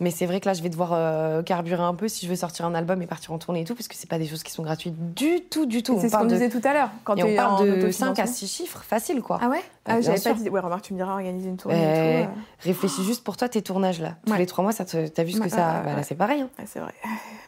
[0.01, 2.36] Mais c'est vrai que là, je vais devoir euh, carburer un peu si je veux
[2.36, 4.41] sortir un album et partir en tournée et tout, parce que c'est pas des choses
[4.41, 5.95] qui sont gratuites du tout, du tout.
[6.01, 6.89] C'est ce qu'on disait tout à l'heure.
[7.03, 9.38] Quand et on parle de 5 à 6 chiffres, facile quoi.
[9.39, 9.61] Ah ouais?
[9.86, 10.49] Bah, ah, J'avais pas dit.
[10.49, 12.32] Ouais, remarque, tu me diras organiser une tournée et tout.
[12.32, 12.34] Euh.
[12.61, 14.15] Réfléchis juste pour toi tes tournages là.
[14.26, 15.84] Tous les 3 mois, t'as vu ce que ça.
[15.86, 16.41] Bah, là, c'est pareil.
[16.41, 16.49] Hein.
[16.65, 16.93] c'est vrai.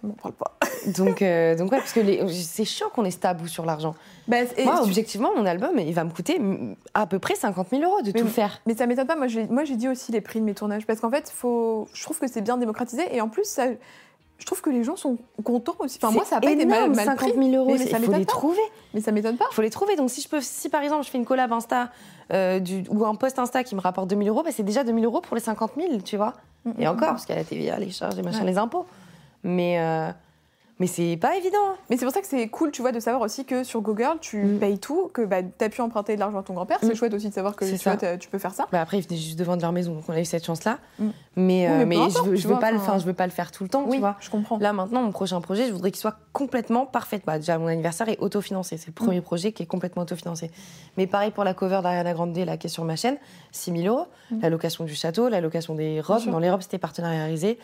[0.04, 0.53] M'en parle pas.
[0.88, 3.96] Donc, euh, donc ouais, parce que c'est chiant qu'on ait ce tabou sur l'argent.
[4.28, 6.40] Bah, moi, objectivement, mon album, il va me coûter
[6.94, 8.62] à peu près 50 000 euros de tout faire.
[8.66, 9.16] Mais ça m'étonne pas.
[9.16, 10.86] Moi, j'ai dit aussi les prix de mes tournages.
[10.86, 11.88] Parce qu'en fait, faut...
[11.94, 13.04] je trouve que c'est bien démocratisé.
[13.12, 13.66] Et en plus, ça,
[14.38, 16.00] je trouve que les gens sont contents aussi.
[16.02, 18.62] Enfin, moi, ça n'a pas été mal, mal 50 000 euros, il faut les trouver.
[18.94, 19.46] Mais ça m'étonne pas.
[19.52, 19.96] Il faut les trouver.
[19.96, 21.92] Donc, si, je peux, si par exemple, je fais une collab Insta
[22.32, 24.84] euh, du, ou un post Insta qui me rapporte 2 000 euros, bah, c'est déjà
[24.84, 26.34] 2 000 euros pour les 50 000, tu vois.
[26.66, 27.14] Mm, mm, Et encore, mm.
[27.14, 28.86] parce qu'il y a la TVA, les charges, les machins, les impôts.
[29.44, 29.80] Mais.
[29.80, 30.12] Euh,
[30.84, 31.66] mais c'est pas évident.
[31.66, 31.76] Hein.
[31.90, 34.20] Mais c'est pour ça que c'est cool, tu vois, de savoir aussi que sur Google,
[34.20, 34.60] tu mm.
[34.60, 36.80] payes tout, que bah, tu as pu emprunter de l'argent à ton grand-père.
[36.82, 36.96] C'est mm.
[36.96, 38.68] chouette aussi de savoir que tu, vois, tu, peux faire ça.
[38.70, 40.80] Bah après, ils venaient juste de vendre leur maison, donc on a eu cette chance-là.
[41.00, 41.08] Mm.
[41.38, 43.64] Mais, euh, mais, je, veux, je veux pas le, je veux pas le faire tout
[43.64, 44.18] le temps, oui, tu vois.
[44.20, 44.58] Je comprends.
[44.58, 47.22] Là, maintenant, mon prochain projet, je voudrais qu'il soit complètement parfait.
[47.26, 48.76] Bah, déjà, mon anniversaire est autofinancé.
[48.76, 50.52] C'est le premier projet qui est complètement autofinancé.
[50.98, 53.16] Mais pareil pour la cover d'Ariana Grande, là, qui est sur ma chaîne,
[53.54, 54.08] 6 000 euros.
[54.42, 56.30] La location du château, la location des robes.
[56.30, 57.58] Dans les robes, c'était partenariarisé.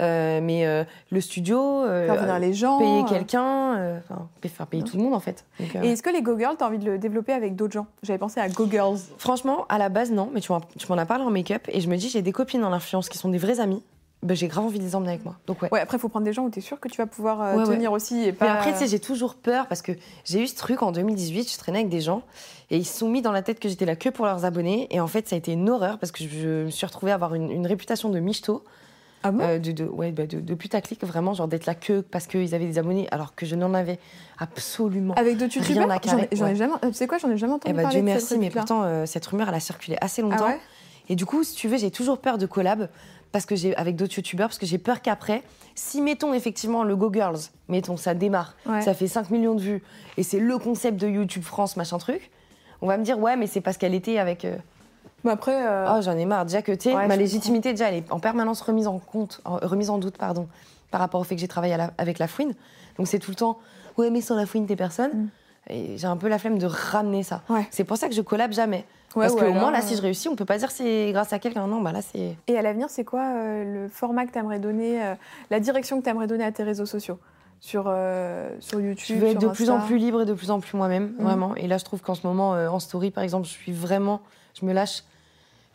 [0.00, 4.00] Euh, mais euh, le studio, euh, les gens, payer quelqu'un,
[4.42, 5.44] faire payer tout le monde en fait.
[5.60, 7.86] et est-ce que les Go Girls, tu as envie de le développer avec d'autres gens?
[8.02, 8.98] J'avais pensé à Go Girls.
[9.18, 11.96] Franchement, à la base, non, mais tu m'en as parlé en make-up et je me
[11.96, 13.82] dis, j'ai des copines dans l'influence qui sont des vraies amies,
[14.24, 15.36] bah, j'ai grave envie de les emmener avec moi.
[15.46, 15.68] Donc ouais.
[15.70, 17.42] Ouais, après, il faut prendre des gens où tu es sûr que tu vas pouvoir
[17.42, 17.74] euh, Ouais, ouais.
[17.74, 18.24] tenir aussi.
[18.24, 19.92] Et Mais après, tu sais, j'ai toujours peur parce que
[20.24, 22.22] j'ai eu ce truc en 2018, je traînais avec des gens
[22.70, 24.88] et ils se sont mis dans la tête que j'étais là que pour leurs abonnés.
[24.90, 27.16] Et en fait, ça a été une horreur parce que je me suis retrouvée à
[27.16, 28.64] avoir une, une réputation de michto,
[29.26, 29.42] Ah bon?
[29.42, 32.54] Euh, de, de, ouais, bah, de, de putaclic, vraiment, genre d'être là que parce qu'ils
[32.54, 33.98] avaient des abonnés alors que je n'en avais
[34.38, 35.14] absolument.
[35.14, 36.54] Avec d'autres Rien youtubeurs à J'en ai, ouais.
[36.56, 36.72] jamais.
[36.84, 38.50] euh, Tu sais quoi J'en ai jamais Eh entendu bah, parler Dieu cette merci, mais
[38.50, 40.46] pourtant, euh, cette rumeur, elle a circulé assez Ah longtemps.
[40.46, 40.60] ouais?
[41.08, 42.88] Et du coup, si tu veux, j'ai toujours peur de collab
[43.32, 45.42] parce que j'ai avec d'autres youtubeurs parce que j'ai peur qu'après,
[45.74, 48.80] si mettons effectivement le Go Girls, mettons ça démarre, Ouais.
[48.80, 49.82] ça fait 5 millions de vues
[50.16, 52.30] et c'est le concept de YouTube France machin truc,
[52.80, 54.44] on va me dire ouais mais c'est parce qu'elle était avec.
[54.44, 54.56] euh,
[55.24, 55.66] Mais après.
[55.66, 57.96] euh, Oh j'en ai marre déjà que tu sais, Ouais, ma je légitimité déjà elle
[57.96, 60.46] est en permanence remise en compte, en- remise en doute pardon,
[60.90, 62.54] par rapport au fait que j'ai travaillé la- avec la fouine.
[62.98, 63.58] Donc c'est tout le temps
[63.98, 65.10] ouais mais sans la fouine t'es personne.
[65.12, 65.28] Mm.
[65.70, 67.40] Et j'ai un peu la flemme de ramener ça.
[67.48, 67.66] Ouais.
[67.70, 68.84] C'est pour ça que je collab jamais.
[69.16, 71.32] ouais, Parce qu'au moins, là, euh, si je réussis, on peut pas dire c'est grâce
[71.32, 71.66] à quelqu'un.
[71.66, 72.36] Non, bah là, c'est.
[72.48, 75.14] Et à l'avenir, c'est quoi euh, le format que tu aimerais donner, euh,
[75.50, 77.18] la direction que tu aimerais donner à tes réseaux sociaux?
[77.60, 80.34] Sur, euh, sur Je YouTube veux être sur de plus en plus libre et de
[80.34, 81.24] plus en plus moi-même, Mhm.
[81.24, 81.54] vraiment.
[81.54, 84.20] Et là, je trouve qu'en ce moment, euh, en story, par exemple, je suis vraiment.
[84.60, 85.02] Je me lâche.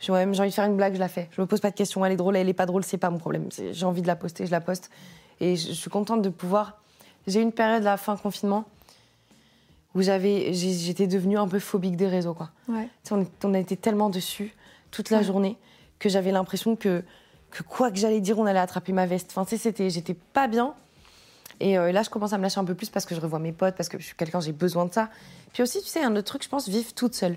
[0.00, 1.28] J'ai ouais, envie de faire une blague, je la fais.
[1.30, 2.04] Je me pose pas de questions.
[2.04, 3.48] Elle est drôle, elle est pas drôle, c'est pas mon problème.
[3.72, 4.90] J'ai envie de la poster, je la poste.
[5.40, 6.80] Et je, je suis contente de pouvoir.
[7.26, 8.64] J'ai eu une période, la fin confinement,
[9.94, 12.50] où j'avais, j'étais devenue un peu phobique des réseaux, quoi.
[12.68, 12.88] Ouais.
[13.10, 14.54] On, on a été tellement dessus
[14.90, 15.24] toute la Ouais.
[15.24, 15.58] journée
[15.98, 17.02] que j'avais l'impression que,
[17.50, 19.32] que quoi que j'allais dire, on allait attraper ma veste.
[19.36, 20.74] Enfin, c'était, j'étais pas bien.
[21.58, 23.38] Et euh, là, je commence à me lâcher un peu plus parce que je revois
[23.38, 25.10] mes potes, parce que je suis quelqu'un, j'ai besoin de ça.
[25.52, 27.36] Puis aussi, tu sais, un autre truc, je pense, vivre toute seule.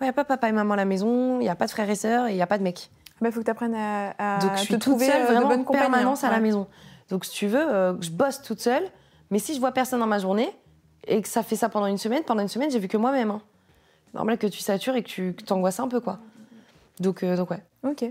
[0.00, 1.70] Il n'y a pas papa et maman à la maison, il n'y a pas de
[1.70, 2.90] frères et sœurs, et il n'y a pas de mec.
[3.20, 5.24] Il Bah, faut que tu apprennes à, à Donc, je te suis toute seule, euh,
[5.26, 6.28] vraiment, en compagnies, permanence hein.
[6.28, 6.66] à la maison.
[7.10, 8.84] Donc, si tu veux, euh, je bosse toute seule,
[9.30, 10.50] mais si je vois personne dans ma journée,
[11.06, 13.30] et que ça fait ça pendant une semaine, pendant une semaine, j'ai vu que moi-même.
[13.30, 13.40] hein.
[14.06, 16.18] C'est normal que tu satures et que tu t'angoisses un peu, quoi.
[17.00, 17.62] Donc, euh, donc ouais.
[17.84, 18.04] Ok.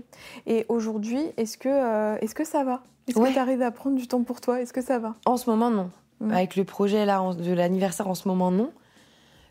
[0.46, 2.82] Et aujourd'hui, est-ce que, euh, est-ce que ça va?
[3.08, 3.28] Est-ce Ouais.
[3.30, 4.60] que tu arrives à prendre du temps pour toi?
[4.60, 5.14] Est-ce que ça va?
[5.24, 5.90] En ce moment, non.
[6.30, 8.70] Avec le projet là de l'anniversaire en ce moment, non.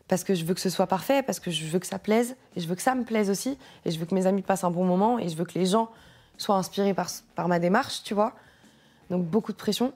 [0.08, 2.34] Parce que je veux que ce soit parfait, parce que je veux que ça plaise,
[2.56, 4.64] et je veux que ça me plaise aussi, et je veux que mes amis passent
[4.64, 5.90] un bon moment, et je veux que les gens
[6.38, 8.32] soient inspirés par, par ma démarche, tu vois.
[9.10, 9.92] Donc beaucoup de pression.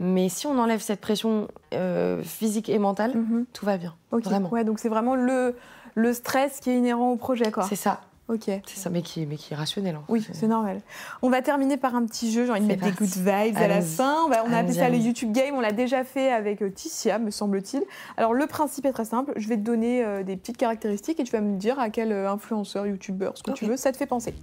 [0.00, 3.46] Mais si on enlève cette pression euh, physique et mentale, Mhm.
[3.52, 3.94] tout va bien.
[4.10, 4.48] Vraiment.
[4.50, 5.56] Ouais, donc c'est vraiment le,
[5.94, 7.64] le stress qui est inhérent au projet, quoi.
[7.68, 8.00] C'est ça.
[8.26, 8.44] Ok.
[8.46, 9.96] C'est ça, mais qui, mais qui est rationnel.
[9.96, 10.04] hein.
[10.08, 10.80] Oui, c'est normal.
[11.20, 12.46] On va terminer par un petit jeu.
[12.46, 14.22] J'ai envie de mettre des good vibes à la fin.
[14.24, 14.96] On, va- on a appelé ça le.
[14.96, 15.54] YouTube Game.
[15.54, 17.82] On l'a déjà fait avec euh, Ticia, me semble-t-il.
[18.16, 19.34] Alors, le principe est très simple.
[19.36, 22.12] Je vais te donner euh, des petites caractéristiques et tu vas me dire à quel
[22.12, 24.34] euh, influenceur, youtubeur, ce que tu veux, ça te fait penser.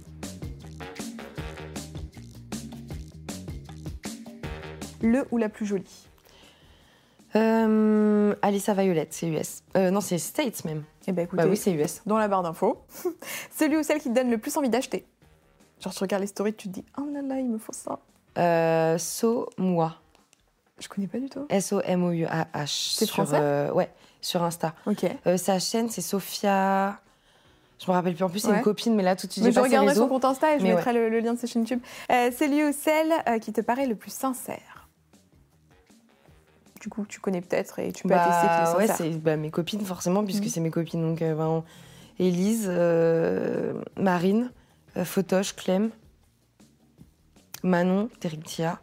[5.02, 6.06] Le ou la plus jolie?
[7.34, 9.62] Euh, Alissa Violette, c'est US.
[9.76, 10.84] Euh, non, c'est States même.
[11.06, 12.02] Eh ben écoutez, Bah oui, c'est US.
[12.06, 12.80] dans la barre d'infos.
[13.56, 15.04] Celui ou celle qui te donne le plus envie d'acheter.
[15.80, 17.98] Genre, tu regardes les stories, tu te dis Oh là là, il me faut ça.
[18.38, 19.94] Euh, So Moi.
[20.78, 21.46] Je connais pas du tout.
[21.48, 22.94] S-O-M-O-U-A-H.
[22.96, 23.90] C'est français euh, Ouais,
[24.20, 24.74] sur Insta.
[24.86, 25.04] Ok.
[25.26, 26.98] Euh, sa chaîne, c'est Sophia.
[27.78, 28.24] Je me rappelle plus.
[28.24, 28.56] En plus, c'est Ouais.
[28.56, 30.54] une copine, mais là, tout de suite, j'ai je pas ses regarderai son compte Insta
[30.54, 31.80] et je mettrai le, le lien de sa chaîne YouTube.
[32.10, 34.71] Euh, celui ou celle qui te paraît le plus sincère.
[36.82, 39.50] Du coup, tu connais peut-être et tu peux attester qu'il Bah, ouais, c'est bah, mes
[39.52, 40.48] copines, forcément, puisque Mhm.
[40.50, 41.00] c'est mes copines.
[41.00, 41.62] Donc, euh, ben,
[42.18, 44.50] Élise, euh, Marine,
[44.96, 45.90] euh, Photoche, Clem,
[47.62, 48.80] Manon, Terric Tia.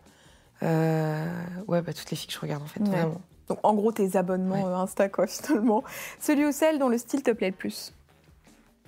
[0.63, 1.25] Euh,
[1.67, 2.87] ouais, bah, toutes les filles que je regarde, en fait, Ouais.
[2.87, 3.21] vraiment.
[3.49, 4.73] Donc, en gros, tes abonnements Ouais.
[4.73, 5.83] Insta, quoi, finalement.
[6.21, 7.93] Celui ou celle dont le style te plaît le plus.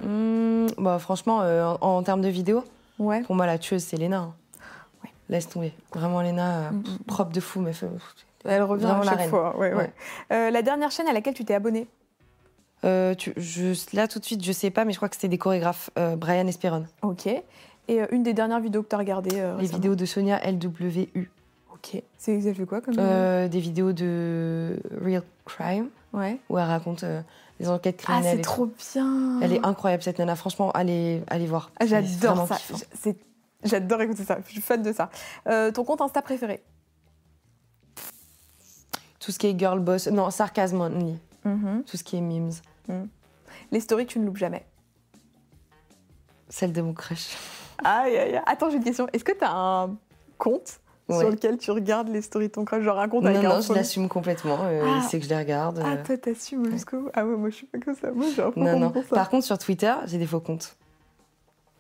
[0.03, 2.64] Hum, bah, franchement, en, en termes de vidéo,
[2.97, 3.22] Ouais.
[3.24, 4.20] pour moi, la tueuse, c'est Léna.
[4.20, 4.36] hein.
[5.30, 5.74] Laisse tomber.
[5.93, 7.74] Vraiment, Léna, euh, Mm, mm, propre de fou, mais
[8.45, 9.29] Elle revient à la chaque reine.
[9.29, 9.57] fois.
[9.57, 9.73] Ouais.
[10.31, 11.87] Euh, la dernière chaîne à laquelle tu t'es abonné?
[12.83, 15.27] Euh, tu- je, là, tout de suite, je sais pas, mais je crois que c'était
[15.27, 16.85] des chorégraphes, euh, Brian Esperon.
[17.03, 17.27] Ok.
[17.87, 21.29] Et une des dernières vidéos que tu as regardées Les vidéos de Sonia LWU.
[21.73, 22.01] Ok.
[22.17, 22.95] C'est fait quoi comme.
[22.95, 26.39] Des vidéos de Real Crime, Ouais.
[26.49, 27.03] où elle raconte
[27.59, 28.31] des enquêtes Ah, criminelles.
[28.33, 29.39] c'est et trop bien.
[29.41, 30.35] Elle est incroyable, cette nana.
[30.35, 31.71] Franchement, allez, allez voir.
[31.79, 32.57] Ah, C'est J'adore ça.
[32.93, 33.17] c'est-
[33.63, 34.37] J'adore écouter ça.
[34.45, 35.09] Je suis fan de ça.
[35.71, 36.61] Ton compte Insta préféré?
[39.24, 41.17] Tout ce qui est girl boss, non, sarcasme only.
[41.45, 41.84] Mhm.
[41.86, 42.51] Tout ce qui est memes.
[43.72, 44.65] Les stories tu ne loupes jamais.
[46.49, 47.38] Celle de mon crush.
[47.84, 48.41] Aïe, aïe, aïe.
[48.45, 49.07] Attends, j'ai une question.
[49.13, 49.95] Est-ce que tu as un
[50.38, 51.30] compte sur Ouais.
[51.32, 52.84] lequel tu regardes les stories de ton crush?
[52.84, 54.57] Genre un compte Non, avec un non, je l'assume complètement.
[54.63, 54.99] euh, Ah.
[55.01, 55.82] Il sait que je les regarde.
[55.84, 56.03] Ah, euh.
[56.05, 57.09] toi, t'assumes jusqu'au bout.
[57.13, 58.11] Ah ouais, moi, je suis pas comme ça.
[58.11, 59.03] Moi, j'ai un faux non, compte non.
[59.03, 59.15] ça.
[59.15, 60.76] Par contre, sur Twitter, j'ai des faux comptes.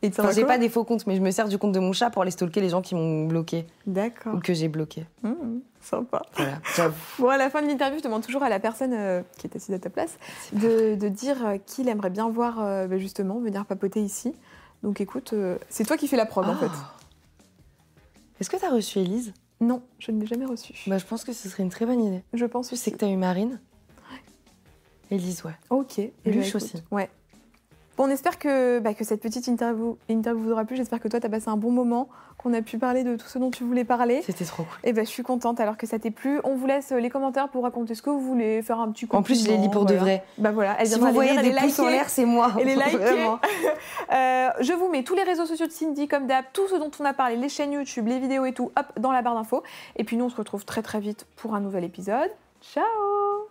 [0.03, 2.09] Enfin, j'ai pas des faux comptes, mais je me sers du compte de mon chat
[2.09, 4.35] pour aller stalker les gens qui m'ont bloqué D'accord.
[4.35, 5.05] ou que j'ai bloqué.
[5.21, 6.23] Mmh, sympa.
[6.35, 6.91] Voilà.
[7.19, 9.55] Bon, à la fin de l'interview, je demande toujours à la personne euh, qui est
[9.55, 10.17] assise à ta place
[10.53, 14.33] de, de dire euh, qui il aimerait bien voir euh, bah, justement venir papoter ici.
[14.81, 16.65] Donc écoute, euh, c'est toi qui fais la prod en fait.
[16.71, 16.95] Ah.
[18.39, 20.73] Est-ce que tu as reçu Elise Non, je ne l'ai jamais reçue.
[20.87, 22.23] Bah, je pense que ce serait une très bonne idée.
[22.33, 22.81] Je pense aussi.
[22.81, 23.59] sais que tu as eu Marine?
[25.11, 25.55] Elise, ouais.
[25.69, 25.99] Ok.
[25.99, 26.83] Eh Luche ben, aussi.
[26.89, 27.09] Ouais.
[27.97, 30.75] Bon, on espère que, bah, que cette petite interview, interview vous aura plu.
[30.75, 33.27] J'espère que toi, tu as passé un bon moment, qu'on a pu parler de tout
[33.27, 34.21] ce dont tu voulais parler.
[34.25, 34.77] C'était trop cool.
[34.83, 36.39] Et ben, je suis contente alors que ça t'ait plu.
[36.43, 39.07] On vous laisse euh, les commentaires pour raconter ce que vous voulez, faire un petit
[39.11, 40.23] En plus, je les lis pour de vrai.
[40.37, 42.53] Bah voilà, elle Si vous voyez lire, des pouces en l'air, c'est moi.
[42.59, 42.75] Et les.
[44.11, 46.91] Euh, je vous mets tous les réseaux sociaux de Cindy comme d'hab, tout ce dont
[46.99, 49.63] on a parlé, les chaînes YouTube, les vidéos et tout, hop, dans la barre d'infos.
[49.95, 52.29] Et puis nous, on se retrouve très très vite pour un nouvel épisode.
[52.61, 53.50] Ciao